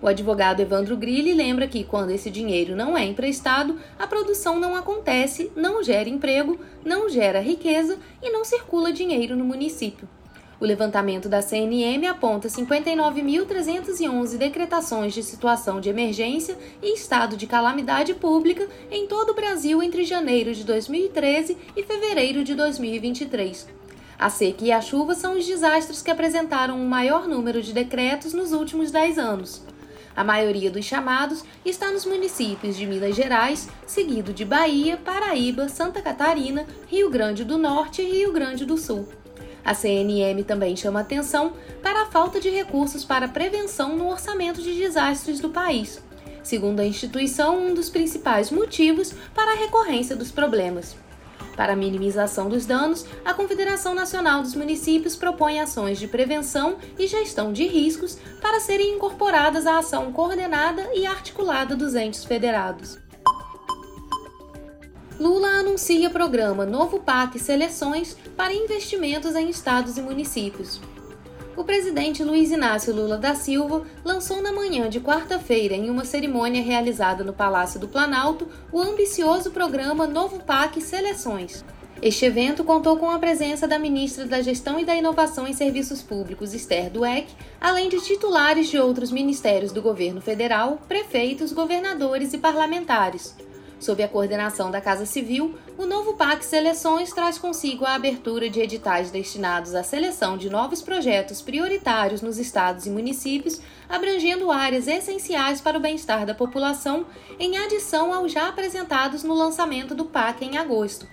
O 0.00 0.06
advogado 0.06 0.60
Evandro 0.60 0.96
Grilli 0.96 1.32
lembra 1.32 1.66
que, 1.66 1.82
quando 1.82 2.10
esse 2.10 2.30
dinheiro 2.30 2.76
não 2.76 2.96
é 2.96 3.04
emprestado, 3.04 3.76
a 3.98 4.06
produção 4.06 4.60
não 4.60 4.76
acontece, 4.76 5.50
não 5.56 5.82
gera 5.82 6.08
emprego, 6.08 6.60
não 6.84 7.08
gera 7.08 7.40
riqueza 7.40 7.98
e 8.22 8.30
não 8.30 8.44
circula 8.44 8.92
dinheiro 8.92 9.34
no 9.34 9.44
município. 9.44 10.08
O 10.60 10.64
levantamento 10.64 11.28
da 11.28 11.42
CNM 11.42 12.06
aponta 12.06 12.48
59.311 12.48 14.38
decretações 14.38 15.12
de 15.12 15.22
situação 15.22 15.80
de 15.80 15.88
emergência 15.88 16.56
e 16.80 16.94
estado 16.94 17.36
de 17.36 17.46
calamidade 17.46 18.14
pública 18.14 18.68
em 18.90 19.06
todo 19.06 19.30
o 19.30 19.34
Brasil 19.34 19.82
entre 19.82 20.04
janeiro 20.04 20.54
de 20.54 20.62
2013 20.64 21.58
e 21.76 21.82
fevereiro 21.82 22.44
de 22.44 22.54
2023. 22.54 23.66
A 24.16 24.30
seca 24.30 24.64
e 24.64 24.70
a 24.70 24.80
chuva 24.80 25.14
são 25.14 25.36
os 25.36 25.44
desastres 25.44 26.00
que 26.00 26.10
apresentaram 26.10 26.80
o 26.80 26.88
maior 26.88 27.26
número 27.26 27.60
de 27.60 27.72
decretos 27.72 28.32
nos 28.32 28.52
últimos 28.52 28.92
10 28.92 29.18
anos. 29.18 29.62
A 30.16 30.22
maioria 30.22 30.70
dos 30.70 30.84
chamados 30.84 31.44
está 31.64 31.90
nos 31.90 32.06
municípios 32.06 32.76
de 32.76 32.86
Minas 32.86 33.16
Gerais, 33.16 33.68
seguido 33.84 34.32
de 34.32 34.44
Bahia, 34.44 34.96
Paraíba, 34.96 35.68
Santa 35.68 36.00
Catarina, 36.00 36.64
Rio 36.86 37.10
Grande 37.10 37.42
do 37.42 37.58
Norte 37.58 38.02
e 38.02 38.18
Rio 38.18 38.32
Grande 38.32 38.64
do 38.64 38.78
Sul. 38.78 39.08
A 39.64 39.72
CNM 39.72 40.44
também 40.44 40.76
chama 40.76 41.00
atenção 41.00 41.54
para 41.82 42.02
a 42.02 42.06
falta 42.06 42.38
de 42.38 42.50
recursos 42.50 43.04
para 43.04 43.26
prevenção 43.26 43.96
no 43.96 44.10
orçamento 44.10 44.60
de 44.60 44.74
desastres 44.74 45.40
do 45.40 45.48
país. 45.48 46.02
Segundo 46.42 46.80
a 46.80 46.84
instituição, 46.84 47.56
um 47.56 47.74
dos 47.74 47.88
principais 47.88 48.50
motivos 48.50 49.14
para 49.34 49.52
a 49.52 49.56
recorrência 49.56 50.14
dos 50.14 50.30
problemas. 50.30 50.94
Para 51.56 51.72
a 51.72 51.76
minimização 51.76 52.48
dos 52.48 52.66
danos, 52.66 53.06
a 53.24 53.32
Confederação 53.32 53.94
Nacional 53.94 54.42
dos 54.42 54.54
Municípios 54.54 55.16
propõe 55.16 55.60
ações 55.60 55.98
de 55.98 56.08
prevenção 56.08 56.76
e 56.98 57.06
gestão 57.06 57.52
de 57.52 57.66
riscos 57.66 58.18
para 58.42 58.60
serem 58.60 58.96
incorporadas 58.96 59.66
à 59.66 59.78
ação 59.78 60.12
coordenada 60.12 60.86
e 60.94 61.06
articulada 61.06 61.76
dos 61.76 61.94
entes 61.94 62.24
federados. 62.24 62.98
Lula 65.18 65.46
anuncia 65.46 66.10
programa 66.10 66.66
Novo 66.66 66.98
PAC 66.98 67.38
Seleções 67.38 68.16
para 68.36 68.54
investimentos 68.54 69.34
em 69.34 69.48
estados 69.48 69.96
e 69.96 70.02
municípios 70.02 70.80
o 71.56 71.62
presidente 71.62 72.24
Luiz 72.24 72.50
Inácio 72.50 72.94
Lula 72.94 73.16
da 73.16 73.34
Silva 73.34 73.84
lançou 74.04 74.42
na 74.42 74.52
manhã 74.52 74.88
de 74.88 75.00
quarta-feira, 75.00 75.74
em 75.74 75.88
uma 75.88 76.04
cerimônia 76.04 76.60
realizada 76.60 77.22
no 77.22 77.32
Palácio 77.32 77.78
do 77.78 77.86
Planalto, 77.86 78.48
o 78.72 78.80
ambicioso 78.80 79.52
programa 79.52 80.06
Novo 80.06 80.40
PAC 80.40 80.80
Seleções. 80.80 81.64
Este 82.02 82.24
evento 82.24 82.64
contou 82.64 82.96
com 82.96 83.08
a 83.08 83.20
presença 83.20 83.68
da 83.68 83.78
ministra 83.78 84.26
da 84.26 84.42
Gestão 84.42 84.80
e 84.80 84.84
da 84.84 84.96
Inovação 84.96 85.46
em 85.46 85.52
Serviços 85.52 86.02
Públicos, 86.02 86.52
Esther 86.52 86.90
Dueck, 86.90 87.32
além 87.60 87.88
de 87.88 88.00
titulares 88.00 88.68
de 88.68 88.78
outros 88.78 89.12
ministérios 89.12 89.70
do 89.70 89.80
governo 89.80 90.20
federal, 90.20 90.80
prefeitos, 90.88 91.52
governadores 91.52 92.32
e 92.32 92.38
parlamentares. 92.38 93.34
Sob 93.84 94.02
a 94.02 94.08
coordenação 94.08 94.70
da 94.70 94.80
Casa 94.80 95.04
Civil, 95.04 95.56
o 95.76 95.84
novo 95.84 96.14
PAC 96.14 96.42
Seleções 96.42 97.12
traz 97.12 97.36
consigo 97.36 97.84
a 97.84 97.94
abertura 97.94 98.48
de 98.48 98.58
editais 98.58 99.10
destinados 99.10 99.74
à 99.74 99.82
seleção 99.82 100.38
de 100.38 100.48
novos 100.48 100.80
projetos 100.80 101.42
prioritários 101.42 102.22
nos 102.22 102.38
estados 102.38 102.86
e 102.86 102.90
municípios, 102.90 103.60
abrangendo 103.86 104.50
áreas 104.50 104.88
essenciais 104.88 105.60
para 105.60 105.76
o 105.76 105.80
bem-estar 105.82 106.24
da 106.24 106.34
população, 106.34 107.04
em 107.38 107.58
adição 107.58 108.14
aos 108.14 108.32
já 108.32 108.48
apresentados 108.48 109.22
no 109.22 109.34
lançamento 109.34 109.94
do 109.94 110.06
PAC 110.06 110.46
em 110.46 110.56
agosto. 110.56 111.06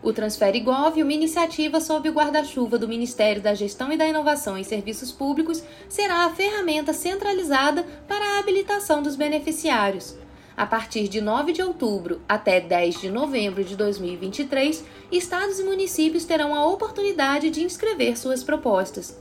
O 0.00 0.12
Transfere 0.12 0.60
Gov, 0.60 1.02
uma 1.02 1.12
iniciativa 1.12 1.80
sob 1.80 2.08
o 2.08 2.12
guarda-chuva 2.12 2.78
do 2.78 2.86
Ministério 2.86 3.42
da 3.42 3.52
Gestão 3.52 3.92
e 3.92 3.96
da 3.96 4.06
Inovação 4.06 4.56
em 4.56 4.62
Serviços 4.62 5.10
Públicos, 5.10 5.60
será 5.88 6.24
a 6.24 6.30
ferramenta 6.30 6.92
centralizada 6.92 7.82
para 8.06 8.24
a 8.24 8.38
habilitação 8.38 9.02
dos 9.02 9.16
beneficiários. 9.16 10.14
A 10.56 10.64
partir 10.64 11.06
de 11.06 11.20
9 11.20 11.52
de 11.52 11.62
outubro 11.62 12.22
até 12.26 12.58
10 12.60 13.02
de 13.02 13.10
novembro 13.10 13.62
de 13.62 13.76
2023, 13.76 14.82
estados 15.12 15.60
e 15.60 15.64
municípios 15.64 16.24
terão 16.24 16.54
a 16.54 16.66
oportunidade 16.66 17.50
de 17.50 17.62
inscrever 17.62 18.16
suas 18.16 18.42
propostas. 18.42 19.14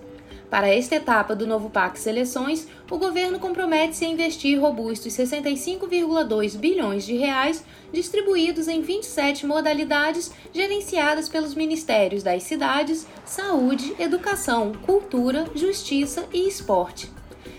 Para 0.50 0.70
esta 0.70 0.96
etapa 0.96 1.36
do 1.36 1.46
novo 1.46 1.70
PAC 1.70 2.00
Seleções, 2.00 2.68
o 2.90 2.98
governo 2.98 3.38
compromete-se 3.38 4.06
a 4.06 4.08
investir 4.08 4.58
robustos 4.58 5.12
65,2 5.12 6.56
bilhões 6.56 7.06
de 7.06 7.18
reais, 7.18 7.66
distribuídos 7.92 8.70
em 8.70 8.82
27 8.82 9.46
modalidades 9.46 10.32
gerenciadas 10.54 11.28
pelos 11.28 11.54
ministérios 11.54 12.24
das 12.24 12.44
cidades, 12.44 13.06
saúde, 13.26 13.94
educação, 14.00 14.72
cultura, 14.86 15.46
justiça 15.54 16.26
e 16.32 16.48
esporte. 16.48 17.12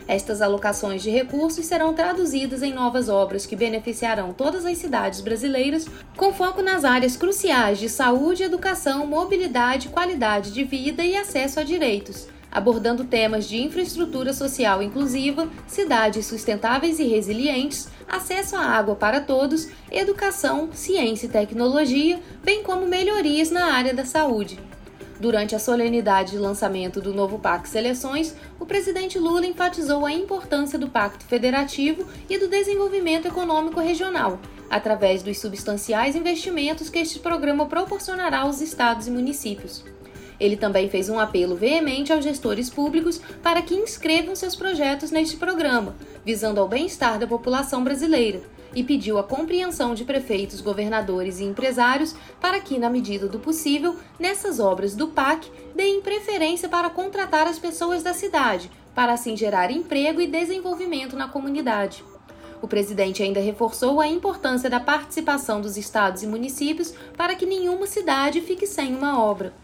Estas 0.08 0.40
alocações 0.40 1.02
de 1.02 1.10
recursos 1.10 1.66
serão 1.66 1.92
traduzidas 1.92 2.62
em 2.62 2.72
novas 2.72 3.08
obras 3.08 3.44
que 3.44 3.56
beneficiarão 3.56 4.32
todas 4.32 4.64
as 4.64 4.78
cidades 4.78 5.20
brasileiras, 5.20 5.86
com 6.16 6.32
foco 6.32 6.62
nas 6.62 6.84
áreas 6.84 7.16
cruciais 7.16 7.78
de 7.78 7.88
saúde, 7.88 8.44
educação, 8.44 9.04
mobilidade, 9.04 9.88
qualidade 9.88 10.52
de 10.52 10.62
vida 10.62 11.04
e 11.04 11.16
acesso 11.16 11.58
a 11.58 11.64
direitos, 11.64 12.28
abordando 12.52 13.04
temas 13.04 13.48
de 13.48 13.60
infraestrutura 13.60 14.32
social 14.32 14.80
inclusiva, 14.80 15.48
cidades 15.66 16.26
sustentáveis 16.26 17.00
e 17.00 17.04
resilientes, 17.04 17.88
acesso 18.08 18.54
à 18.54 18.60
água 18.60 18.94
para 18.94 19.20
todos, 19.20 19.68
educação, 19.90 20.70
ciência 20.72 21.26
e 21.26 21.30
tecnologia, 21.30 22.20
bem 22.44 22.62
como 22.62 22.86
melhorias 22.86 23.50
na 23.50 23.72
área 23.72 23.92
da 23.92 24.04
saúde. 24.04 24.56
Durante 25.18 25.56
a 25.56 25.58
solenidade 25.58 26.32
de 26.32 26.38
lançamento 26.38 27.00
do 27.00 27.14
novo 27.14 27.38
Pacto 27.38 27.68
Seleções, 27.68 28.34
o 28.60 28.66
presidente 28.66 29.18
Lula 29.18 29.46
enfatizou 29.46 30.04
a 30.04 30.12
importância 30.12 30.78
do 30.78 30.90
Pacto 30.90 31.24
Federativo 31.24 32.06
e 32.28 32.36
do 32.38 32.48
desenvolvimento 32.48 33.26
econômico 33.26 33.80
regional, 33.80 34.38
através 34.68 35.22
dos 35.22 35.38
substanciais 35.38 36.14
investimentos 36.14 36.90
que 36.90 36.98
este 36.98 37.18
programa 37.18 37.64
proporcionará 37.64 38.40
aos 38.40 38.60
estados 38.60 39.06
e 39.06 39.10
municípios. 39.10 39.82
Ele 40.38 40.56
também 40.56 40.90
fez 40.90 41.08
um 41.08 41.18
apelo 41.18 41.56
veemente 41.56 42.12
aos 42.12 42.22
gestores 42.22 42.68
públicos 42.68 43.18
para 43.42 43.62
que 43.62 43.74
inscrevam 43.74 44.36
seus 44.36 44.54
projetos 44.54 45.10
neste 45.10 45.38
programa, 45.38 45.96
visando 46.26 46.60
ao 46.60 46.68
bem-estar 46.68 47.18
da 47.18 47.26
população 47.26 47.82
brasileira, 47.82 48.42
e 48.76 48.84
pediu 48.84 49.16
a 49.16 49.24
compreensão 49.24 49.94
de 49.94 50.04
prefeitos, 50.04 50.60
governadores 50.60 51.40
e 51.40 51.44
empresários 51.44 52.14
para 52.38 52.60
que, 52.60 52.78
na 52.78 52.90
medida 52.90 53.26
do 53.26 53.40
possível, 53.40 53.96
nessas 54.18 54.60
obras 54.60 54.94
do 54.94 55.08
PAC, 55.08 55.50
deem 55.74 56.02
preferência 56.02 56.68
para 56.68 56.90
contratar 56.90 57.46
as 57.46 57.58
pessoas 57.58 58.02
da 58.02 58.12
cidade, 58.12 58.70
para 58.94 59.14
assim 59.14 59.34
gerar 59.34 59.70
emprego 59.70 60.20
e 60.20 60.26
desenvolvimento 60.26 61.16
na 61.16 61.26
comunidade. 61.26 62.04
O 62.60 62.68
presidente 62.68 63.22
ainda 63.22 63.40
reforçou 63.40 63.98
a 63.98 64.06
importância 64.06 64.68
da 64.68 64.78
participação 64.78 65.60
dos 65.60 65.78
estados 65.78 66.22
e 66.22 66.26
municípios 66.26 66.92
para 67.16 67.34
que 67.34 67.46
nenhuma 67.46 67.86
cidade 67.86 68.42
fique 68.42 68.66
sem 68.66 68.94
uma 68.94 69.22
obra. 69.22 69.54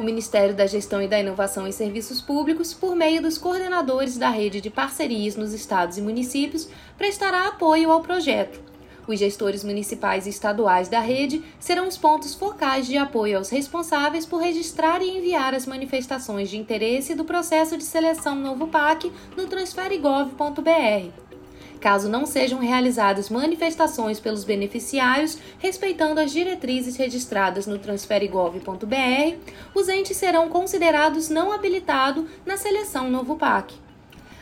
O 0.00 0.02
Ministério 0.02 0.54
da 0.54 0.66
Gestão 0.66 1.02
e 1.02 1.06
da 1.06 1.20
Inovação 1.20 1.68
em 1.68 1.72
Serviços 1.72 2.22
Públicos, 2.22 2.72
por 2.72 2.96
meio 2.96 3.20
dos 3.20 3.36
coordenadores 3.36 4.16
da 4.16 4.30
rede 4.30 4.58
de 4.58 4.70
parcerias 4.70 5.36
nos 5.36 5.52
estados 5.52 5.98
e 5.98 6.00
municípios, 6.00 6.70
prestará 6.96 7.48
apoio 7.48 7.92
ao 7.92 8.00
projeto. 8.00 8.58
Os 9.06 9.18
gestores 9.18 9.62
municipais 9.62 10.24
e 10.24 10.30
estaduais 10.30 10.88
da 10.88 11.00
rede 11.00 11.44
serão 11.58 11.86
os 11.86 11.98
pontos 11.98 12.34
focais 12.34 12.86
de 12.86 12.96
apoio 12.96 13.36
aos 13.36 13.50
responsáveis 13.50 14.24
por 14.24 14.40
registrar 14.40 15.02
e 15.02 15.18
enviar 15.18 15.54
as 15.54 15.66
manifestações 15.66 16.48
de 16.48 16.56
interesse 16.56 17.14
do 17.14 17.26
processo 17.26 17.76
de 17.76 17.84
seleção 17.84 18.34
Novo 18.34 18.68
PAC 18.68 19.12
no 19.36 19.48
transferegov.br 19.48 21.29
caso 21.80 22.08
não 22.08 22.26
sejam 22.26 22.60
realizadas 22.60 23.30
manifestações 23.30 24.20
pelos 24.20 24.44
beneficiários 24.44 25.38
respeitando 25.58 26.20
as 26.20 26.30
diretrizes 26.30 26.96
registradas 26.96 27.66
no 27.66 27.78
transferigov.br, 27.78 29.36
os 29.74 29.88
entes 29.88 30.16
serão 30.16 30.48
considerados 30.48 31.28
não 31.28 31.52
habilitados 31.52 32.24
na 32.44 32.56
seleção 32.56 33.10
Novo 33.10 33.36
PAC. 33.36 33.74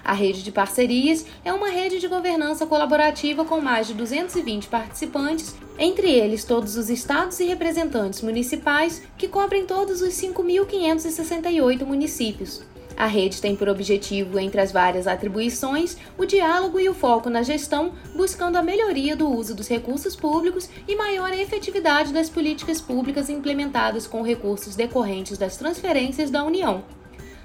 A 0.05 0.15
rede 0.15 0.43
de 0.43 0.51
parcerias 0.51 1.27
é 1.45 1.53
uma 1.53 1.69
rede 1.69 2.01
de 2.01 2.09
governança 2.09 2.67
colaborativa 2.67 3.45
com 3.45 3.61
mais 3.61 3.87
de 3.87 3.95
220 3.95 4.67
participantes, 4.69 5.55
entre 5.79 6.11
eles 6.11 6.45
todos 6.45 6.77
os 6.77 6.89
estados 6.89 7.39
e 7.41 7.45
representantes 7.45 8.23
municipais, 8.23 9.03
que 9.19 9.29
cobrem 9.29 9.67
todos 9.67 10.01
os 10.01 10.15
5.568 10.15 11.85
municípios. 11.85 12.63
A 12.99 13.07
rede 13.07 13.41
tem 13.41 13.55
por 13.55 13.69
objetivo, 13.69 14.41
entre 14.41 14.61
as 14.61 14.73
várias 14.73 15.07
atribuições, 15.07 15.97
o 16.19 16.25
diálogo 16.25 16.81
e 16.81 16.89
o 16.89 16.95
foco 16.95 17.31
na 17.31 17.45
gestão, 17.45 17.93
buscando 18.13 18.57
a 18.57 18.63
melhoria 18.63 19.15
do 19.15 19.31
uso 19.31 19.55
dos 19.55 19.69
recursos 19.69 20.17
públicos 20.17 20.69
e 20.89 20.97
maior 20.97 21.33
efetividade 21.33 22.13
das 22.13 22.29
políticas 22.29 22.81
públicas 22.81 23.31
implementadas 23.31 24.09
com 24.09 24.21
recursos 24.21 24.75
decorrentes 24.75 25.39
das 25.39 25.57
transferências 25.57 26.29
da 26.29 26.43
União. 26.43 26.83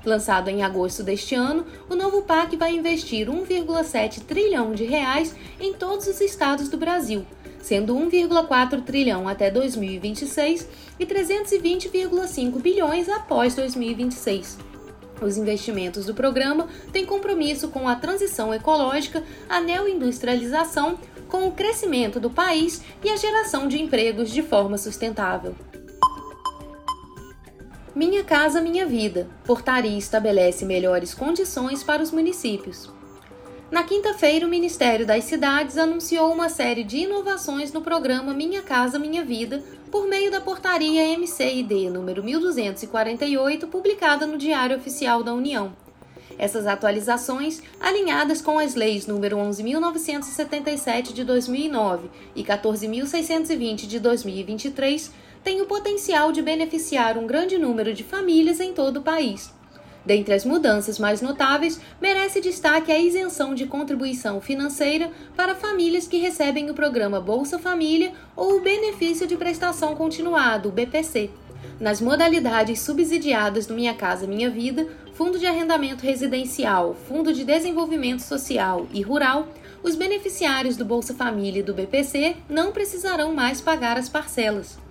Lançado 0.04 0.50
em 0.50 0.64
agosto 0.64 1.04
deste 1.04 1.36
ano, 1.36 1.68
o 1.88 1.94
novo 1.94 2.24
PAC 2.24 2.58
vai 2.58 2.74
investir 2.74 3.30
1,7 3.30 4.22
trilhão 4.22 4.74
de 4.74 4.86
reais 4.86 5.36
em 5.60 5.72
todos 5.72 6.08
os 6.08 6.20
estados 6.20 6.68
do 6.68 6.78
Brasil, 6.78 7.28
sendo 7.62 7.96
1,4 7.96 8.84
trilhão 8.84 9.28
até 9.28 9.52
2026 9.52 10.68
e 11.00 11.06
320,5 11.06 12.60
bilhões 12.60 13.08
após 13.08 13.54
2026. 13.54 14.73
Os 15.24 15.38
investimentos 15.38 16.06
do 16.06 16.14
programa 16.14 16.68
têm 16.92 17.06
compromisso 17.06 17.70
com 17.70 17.88
a 17.88 17.96
transição 17.96 18.54
ecológica, 18.54 19.24
a 19.48 19.62
neoindustrialização, 19.62 21.00
com 21.28 21.48
o 21.48 21.52
crescimento 21.52 22.20
do 22.20 22.30
país 22.30 22.82
e 23.04 23.10
a 23.10 23.16
geração 23.16 23.68
de 23.68 23.82
empregos 23.82 24.30
de 24.30 24.44
forma 24.44 24.78
sustentável. 24.78 25.56
Minha 27.96 28.24
Casa 28.24 28.60
Minha 28.60 28.86
Vida. 28.86 29.28
Portaria 29.46 29.98
estabelece 29.98 30.66
melhores 30.66 31.14
condições 31.14 31.84
para 31.84 32.04
os 32.04 32.12
municípios. 32.12 32.90
Na 33.72 33.84
quinta-feira, 33.84 34.46
o 34.46 34.50
Ministério 34.50 35.06
das 35.06 35.24
Cidades 35.24 35.78
anunciou 35.78 36.32
uma 36.32 36.50
série 36.50 36.84
de 36.84 36.98
inovações 36.98 37.72
no 37.72 37.82
programa 37.82 38.34
Minha 38.34 38.62
Casa 38.62 39.00
Minha 39.00 39.24
Vida, 39.24 39.64
por 39.94 40.08
meio 40.08 40.32
da 40.32 40.42
portaria 40.42 41.16
MCID 41.16 41.92
número 41.92 42.24
1248, 42.24 43.68
publicada 43.68 44.26
no 44.26 44.40
Diário 44.40 44.76
Oficial 44.76 45.22
da 45.22 45.32
União. 45.32 45.72
Essas 46.36 46.66
atualizações, 46.66 47.62
alinhadas 47.80 48.42
com 48.42 48.58
as 48.58 48.74
leis 48.74 49.06
número 49.06 49.38
11.977 49.38 51.14
de 51.14 51.24
2009 51.24 52.10
e 52.36 52.44
14.620 52.44 53.86
de 53.86 54.00
2023, 54.00 55.12
têm 55.44 55.62
o 55.62 55.68
potencial 55.68 56.32
de 56.32 56.42
beneficiar 56.42 57.16
um 57.16 57.28
grande 57.28 57.60
número 57.60 57.94
de 57.94 58.04
famílias 58.04 58.60
em 58.60 58.74
todo 58.74 58.98
o 58.98 59.04
país. 59.04 59.54
Dentre 60.06 60.34
as 60.34 60.44
mudanças 60.44 61.00
mais 61.00 61.22
notáveis, 61.22 61.80
merece 62.02 62.42
destaque 62.42 62.92
a 62.92 63.00
isenção 63.00 63.56
de 63.56 63.66
contribuição 63.66 64.42
financeira 64.42 65.10
para 65.36 65.56
famílias 65.56 66.08
que 66.08 66.18
recebem 66.18 66.70
o 66.70 66.74
programa 66.74 67.22
Bolsa 67.22 67.58
Família 67.58 68.12
ou 68.36 68.58
o 68.58 68.62
Benefício 68.62 69.26
de 69.26 69.38
Prestação 69.38 69.96
Continuado, 69.96 70.70
o 70.70 70.72
BPC. 70.72 71.30
Nas 71.80 72.02
modalidades 72.02 72.82
subsidiadas 72.82 73.66
do 73.66 73.74
Minha 73.74 73.94
Casa 73.94 74.28
Minha 74.28 74.50
Vida, 74.50 74.88
Fundo 75.14 75.40
de 75.40 75.46
Arrendamento 75.46 76.04
Residencial, 76.04 76.96
Fundo 77.08 77.32
de 77.32 77.46
Desenvolvimento 77.46 78.22
Social 78.22 78.88
e 78.92 79.02
Rural, 79.02 79.48
os 79.82 79.96
beneficiários 79.96 80.76
do 80.76 80.86
Bolsa 80.86 81.14
Família 81.14 81.60
e 81.60 81.64
do 81.64 81.74
BPC 81.74 82.36
não 82.50 82.72
precisarão 82.72 83.34
mais 83.34 83.62
pagar 83.62 83.98
as 83.98 84.10
parcelas. 84.10 84.83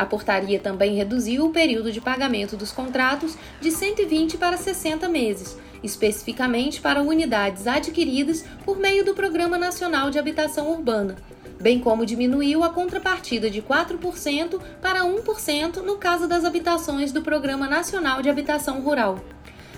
A 0.00 0.06
portaria 0.06 0.58
também 0.58 0.94
reduziu 0.94 1.44
o 1.44 1.52
período 1.52 1.92
de 1.92 2.00
pagamento 2.00 2.56
dos 2.56 2.72
contratos 2.72 3.36
de 3.60 3.70
120 3.70 4.38
para 4.38 4.56
60 4.56 5.06
meses, 5.10 5.58
especificamente 5.82 6.80
para 6.80 7.02
unidades 7.02 7.66
adquiridas 7.66 8.42
por 8.64 8.78
meio 8.78 9.04
do 9.04 9.12
Programa 9.12 9.58
Nacional 9.58 10.10
de 10.10 10.18
Habitação 10.18 10.72
Urbana, 10.72 11.16
bem 11.60 11.78
como 11.78 12.06
diminuiu 12.06 12.64
a 12.64 12.70
contrapartida 12.70 13.50
de 13.50 13.60
4% 13.60 14.58
para 14.80 15.02
1% 15.02 15.82
no 15.82 15.98
caso 15.98 16.26
das 16.26 16.46
habitações 16.46 17.12
do 17.12 17.20
Programa 17.20 17.68
Nacional 17.68 18.22
de 18.22 18.30
Habitação 18.30 18.80
Rural. 18.80 19.22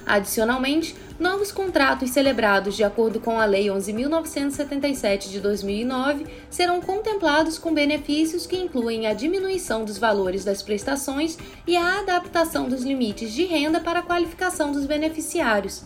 Adicionalmente, 0.04 0.96
novos 1.18 1.52
contratos 1.52 2.10
celebrados 2.10 2.74
de 2.74 2.82
acordo 2.82 3.20
com 3.20 3.38
a 3.38 3.44
Lei 3.44 3.66
11.977 3.66 5.30
de 5.30 5.40
2009 5.40 6.26
serão 6.50 6.80
contemplados 6.80 7.56
com 7.56 7.72
benefícios 7.72 8.46
que 8.46 8.56
incluem 8.56 9.06
a 9.06 9.14
diminuição 9.14 9.84
dos 9.84 9.98
valores 9.98 10.44
das 10.44 10.62
prestações 10.62 11.38
e 11.66 11.76
a 11.76 12.00
adaptação 12.00 12.68
dos 12.68 12.82
limites 12.82 13.32
de 13.32 13.44
renda 13.44 13.80
para 13.80 14.00
a 14.00 14.02
qualificação 14.02 14.72
dos 14.72 14.86
beneficiários. 14.86 15.84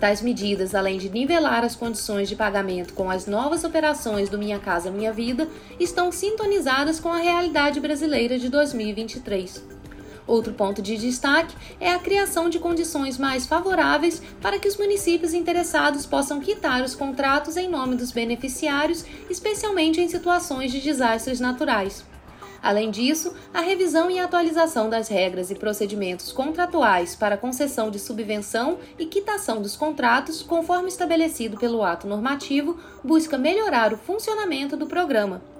Tais 0.00 0.20
medidas, 0.20 0.74
além 0.74 0.98
de 0.98 1.08
nivelar 1.08 1.64
as 1.64 1.76
condições 1.76 2.28
de 2.28 2.34
pagamento 2.34 2.92
com 2.92 3.08
as 3.08 3.26
novas 3.26 3.62
operações 3.62 4.28
do 4.28 4.36
Minha 4.36 4.58
Casa 4.58 4.90
Minha 4.90 5.12
Vida, 5.12 5.46
estão 5.78 6.10
sintonizadas 6.10 6.98
com 6.98 7.08
a 7.08 7.18
realidade 7.18 7.78
brasileira 7.78 8.36
de 8.36 8.48
2023. 8.48 9.71
Outro 10.26 10.52
ponto 10.52 10.80
de 10.80 10.96
destaque 10.96 11.54
é 11.80 11.90
a 11.90 11.98
criação 11.98 12.48
de 12.48 12.58
condições 12.58 13.18
mais 13.18 13.44
favoráveis 13.44 14.22
para 14.40 14.58
que 14.58 14.68
os 14.68 14.76
municípios 14.76 15.34
interessados 15.34 16.06
possam 16.06 16.40
quitar 16.40 16.82
os 16.82 16.94
contratos 16.94 17.56
em 17.56 17.68
nome 17.68 17.96
dos 17.96 18.12
beneficiários, 18.12 19.04
especialmente 19.28 20.00
em 20.00 20.08
situações 20.08 20.70
de 20.70 20.80
desastres 20.80 21.40
naturais. 21.40 22.04
Além 22.62 22.92
disso, 22.92 23.34
a 23.52 23.60
revisão 23.60 24.08
e 24.08 24.20
atualização 24.20 24.88
das 24.88 25.08
regras 25.08 25.50
e 25.50 25.56
procedimentos 25.56 26.30
contratuais 26.30 27.16
para 27.16 27.36
concessão 27.36 27.90
de 27.90 27.98
subvenção 27.98 28.78
e 28.96 29.06
quitação 29.06 29.60
dos 29.60 29.74
contratos, 29.74 30.42
conforme 30.42 30.86
estabelecido 30.86 31.56
pelo 31.56 31.82
ato 31.82 32.06
normativo, 32.06 32.78
busca 33.02 33.36
melhorar 33.36 33.92
o 33.92 33.98
funcionamento 33.98 34.76
do 34.76 34.86
programa. 34.86 35.51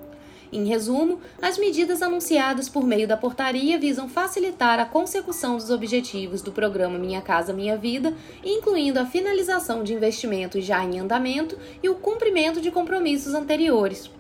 Em 0.53 0.67
resumo, 0.67 1.19
as 1.41 1.57
medidas 1.57 2.03
anunciadas 2.03 2.69
por 2.69 2.85
meio 2.85 3.09
da 3.09 3.17
portaria 3.17 3.79
visam 3.79 4.07
facilitar 4.07 4.79
a 4.79 4.85
consecução 4.85 5.57
dos 5.57 5.71
objetivos 5.71 6.43
do 6.43 6.53
programa 6.53 6.99
Minha 6.99 7.23
Casa 7.23 7.55
Minha 7.55 7.75
Vida, 7.75 8.15
incluindo 8.45 9.01
a 9.01 9.07
finalização 9.07 9.83
de 9.83 9.95
investimentos 9.95 10.63
já 10.63 10.85
em 10.85 11.01
andamento 11.01 11.59
e 11.83 11.89
o 11.89 11.95
cumprimento 11.95 12.61
de 12.61 12.71
compromissos 12.71 13.33
anteriores. 13.33 14.11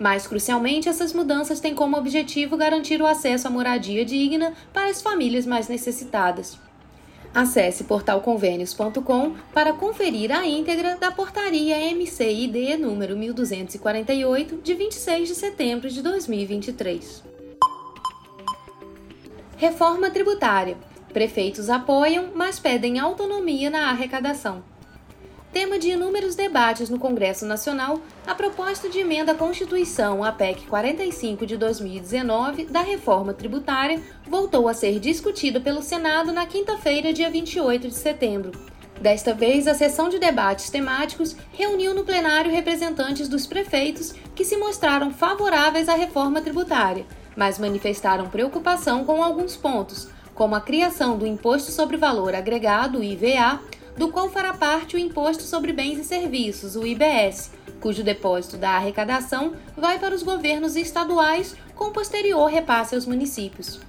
Mais 0.00 0.26
crucialmente, 0.26 0.88
essas 0.88 1.12
mudanças 1.12 1.60
têm 1.60 1.74
como 1.74 1.98
objetivo 1.98 2.56
garantir 2.56 3.02
o 3.02 3.06
acesso 3.06 3.46
à 3.46 3.50
moradia 3.50 4.02
digna 4.02 4.54
para 4.72 4.88
as 4.88 5.02
famílias 5.02 5.44
mais 5.44 5.68
necessitadas. 5.68 6.58
Acesse 7.36 7.84
portalconvênios.com 7.84 9.34
para 9.52 9.74
conferir 9.74 10.32
a 10.32 10.46
íntegra 10.46 10.96
da 10.96 11.10
portaria 11.10 11.76
MCID 11.94 12.78
número 12.78 13.14
1248 13.14 14.56
de 14.62 14.72
26 14.72 15.28
de 15.28 15.34
setembro 15.34 15.90
de 15.90 16.00
2023. 16.00 17.22
Reforma 19.58 20.08
tributária. 20.08 20.78
Prefeitos 21.12 21.68
apoiam, 21.68 22.30
mas 22.34 22.58
pedem 22.58 22.98
autonomia 22.98 23.68
na 23.68 23.90
arrecadação 23.90 24.64
tema 25.56 25.78
de 25.78 25.88
inúmeros 25.88 26.34
debates 26.34 26.90
no 26.90 26.98
Congresso 26.98 27.46
Nacional, 27.46 27.98
a 28.26 28.34
proposta 28.34 28.90
de 28.90 28.98
emenda 28.98 29.32
à 29.32 29.34
Constituição, 29.34 30.22
a 30.22 30.30
PEC 30.30 30.66
45 30.66 31.46
de 31.46 31.56
2019, 31.56 32.66
da 32.66 32.82
reforma 32.82 33.32
tributária, 33.32 34.02
voltou 34.28 34.68
a 34.68 34.74
ser 34.74 35.00
discutida 35.00 35.58
pelo 35.58 35.80
Senado 35.80 36.30
na 36.30 36.44
quinta-feira, 36.44 37.10
dia 37.10 37.30
28 37.30 37.88
de 37.88 37.94
setembro. 37.94 38.52
Desta 39.00 39.32
vez, 39.32 39.66
a 39.66 39.72
sessão 39.72 40.10
de 40.10 40.18
debates 40.18 40.68
temáticos 40.68 41.34
reuniu 41.52 41.94
no 41.94 42.04
plenário 42.04 42.52
representantes 42.52 43.26
dos 43.26 43.46
prefeitos 43.46 44.12
que 44.34 44.44
se 44.44 44.58
mostraram 44.58 45.10
favoráveis 45.10 45.88
à 45.88 45.94
reforma 45.94 46.42
tributária, 46.42 47.06
mas 47.34 47.58
manifestaram 47.58 48.28
preocupação 48.28 49.06
com 49.06 49.24
alguns 49.24 49.56
pontos, 49.56 50.06
como 50.34 50.54
a 50.54 50.60
criação 50.60 51.16
do 51.16 51.26
Imposto 51.26 51.72
sobre 51.72 51.96
Valor 51.96 52.34
Agregado, 52.34 53.02
IVA, 53.02 53.58
do 53.96 54.08
qual 54.08 54.28
fará 54.28 54.52
parte 54.52 54.96
o 54.96 54.98
Imposto 54.98 55.42
sobre 55.42 55.72
Bens 55.72 55.98
e 55.98 56.04
Serviços, 56.04 56.76
o 56.76 56.86
IBS, 56.86 57.50
cujo 57.80 58.02
depósito 58.02 58.56
da 58.56 58.70
arrecadação 58.70 59.54
vai 59.76 59.98
para 59.98 60.14
os 60.14 60.22
governos 60.22 60.76
estaduais 60.76 61.56
com 61.74 61.92
posterior 61.92 62.46
repasse 62.46 62.94
aos 62.94 63.06
municípios. 63.06 63.80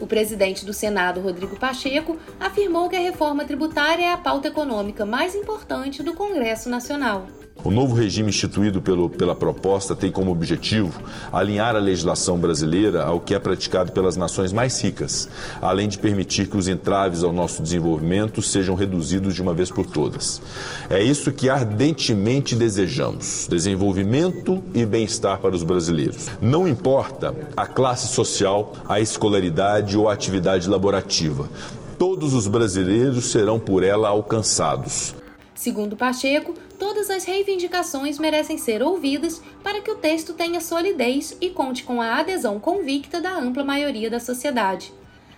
O 0.00 0.06
presidente 0.06 0.64
do 0.64 0.72
Senado, 0.72 1.20
Rodrigo 1.20 1.56
Pacheco, 1.58 2.18
afirmou 2.40 2.88
que 2.88 2.96
a 2.96 3.00
reforma 3.00 3.44
tributária 3.44 4.04
é 4.04 4.12
a 4.12 4.16
pauta 4.16 4.48
econômica 4.48 5.06
mais 5.06 5.34
importante 5.34 6.02
do 6.02 6.14
Congresso 6.14 6.68
Nacional. 6.68 7.26
O 7.64 7.70
novo 7.70 7.94
regime 7.94 8.30
instituído 8.30 8.82
pelo, 8.82 9.08
pela 9.08 9.36
proposta 9.36 9.94
tem 9.94 10.10
como 10.10 10.32
objetivo 10.32 11.00
alinhar 11.32 11.76
a 11.76 11.78
legislação 11.78 12.36
brasileira 12.36 13.04
ao 13.04 13.20
que 13.20 13.34
é 13.34 13.38
praticado 13.38 13.92
pelas 13.92 14.16
nações 14.16 14.52
mais 14.52 14.80
ricas, 14.80 15.28
além 15.60 15.88
de 15.88 15.96
permitir 15.96 16.48
que 16.48 16.56
os 16.56 16.66
entraves 16.66 17.22
ao 17.22 17.32
nosso 17.32 17.62
desenvolvimento 17.62 18.42
sejam 18.42 18.74
reduzidos 18.74 19.34
de 19.34 19.42
uma 19.42 19.54
vez 19.54 19.70
por 19.70 19.86
todas. 19.86 20.42
É 20.90 21.00
isso 21.00 21.30
que 21.30 21.48
ardentemente 21.48 22.56
desejamos: 22.56 23.46
desenvolvimento 23.48 24.60
e 24.74 24.84
bem-estar 24.84 25.38
para 25.38 25.54
os 25.54 25.62
brasileiros. 25.62 26.30
Não 26.40 26.66
importa 26.66 27.32
a 27.56 27.66
classe 27.66 28.08
social, 28.08 28.72
a 28.88 28.98
escolaridade 28.98 29.96
ou 29.96 30.08
a 30.08 30.12
atividade 30.12 30.68
laborativa. 30.68 31.48
Todos 31.96 32.34
os 32.34 32.48
brasileiros 32.48 33.26
serão 33.26 33.60
por 33.60 33.84
ela 33.84 34.08
alcançados. 34.08 35.14
Segundo 35.54 35.94
Pacheco, 35.94 36.54
todas 36.82 37.10
as 37.10 37.24
reivindicações 37.24 38.18
merecem 38.18 38.58
ser 38.58 38.82
ouvidas 38.82 39.40
para 39.62 39.80
que 39.80 39.90
o 39.92 39.94
texto 39.94 40.32
tenha 40.32 40.60
solidez 40.60 41.36
e 41.40 41.48
conte 41.48 41.84
com 41.84 42.02
a 42.02 42.16
adesão 42.16 42.58
convicta 42.58 43.20
da 43.20 43.32
ampla 43.36 43.62
maioria 43.62 44.10
da 44.10 44.18
sociedade. 44.18 44.92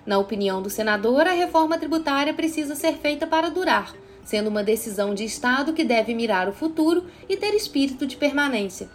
Na 0.07 0.17
opinião 0.17 0.63
do 0.63 0.71
senador, 0.71 1.27
a 1.27 1.33
reforma 1.33 1.77
tributária 1.77 2.33
precisa 2.33 2.75
ser 2.75 2.95
feita 2.95 3.27
para 3.27 3.51
durar, 3.51 3.93
sendo 4.25 4.49
uma 4.49 4.65
decisão 4.65 5.15
de 5.15 5.23
Estado 5.23 5.75
que 5.75 5.85
deve 5.85 6.15
mirar 6.15 6.49
o 6.49 6.53
futuro 6.55 7.05
e 7.29 7.37
ter 7.37 7.53
espírito 7.53 8.07
de 8.07 8.17
permanência. 8.17 8.89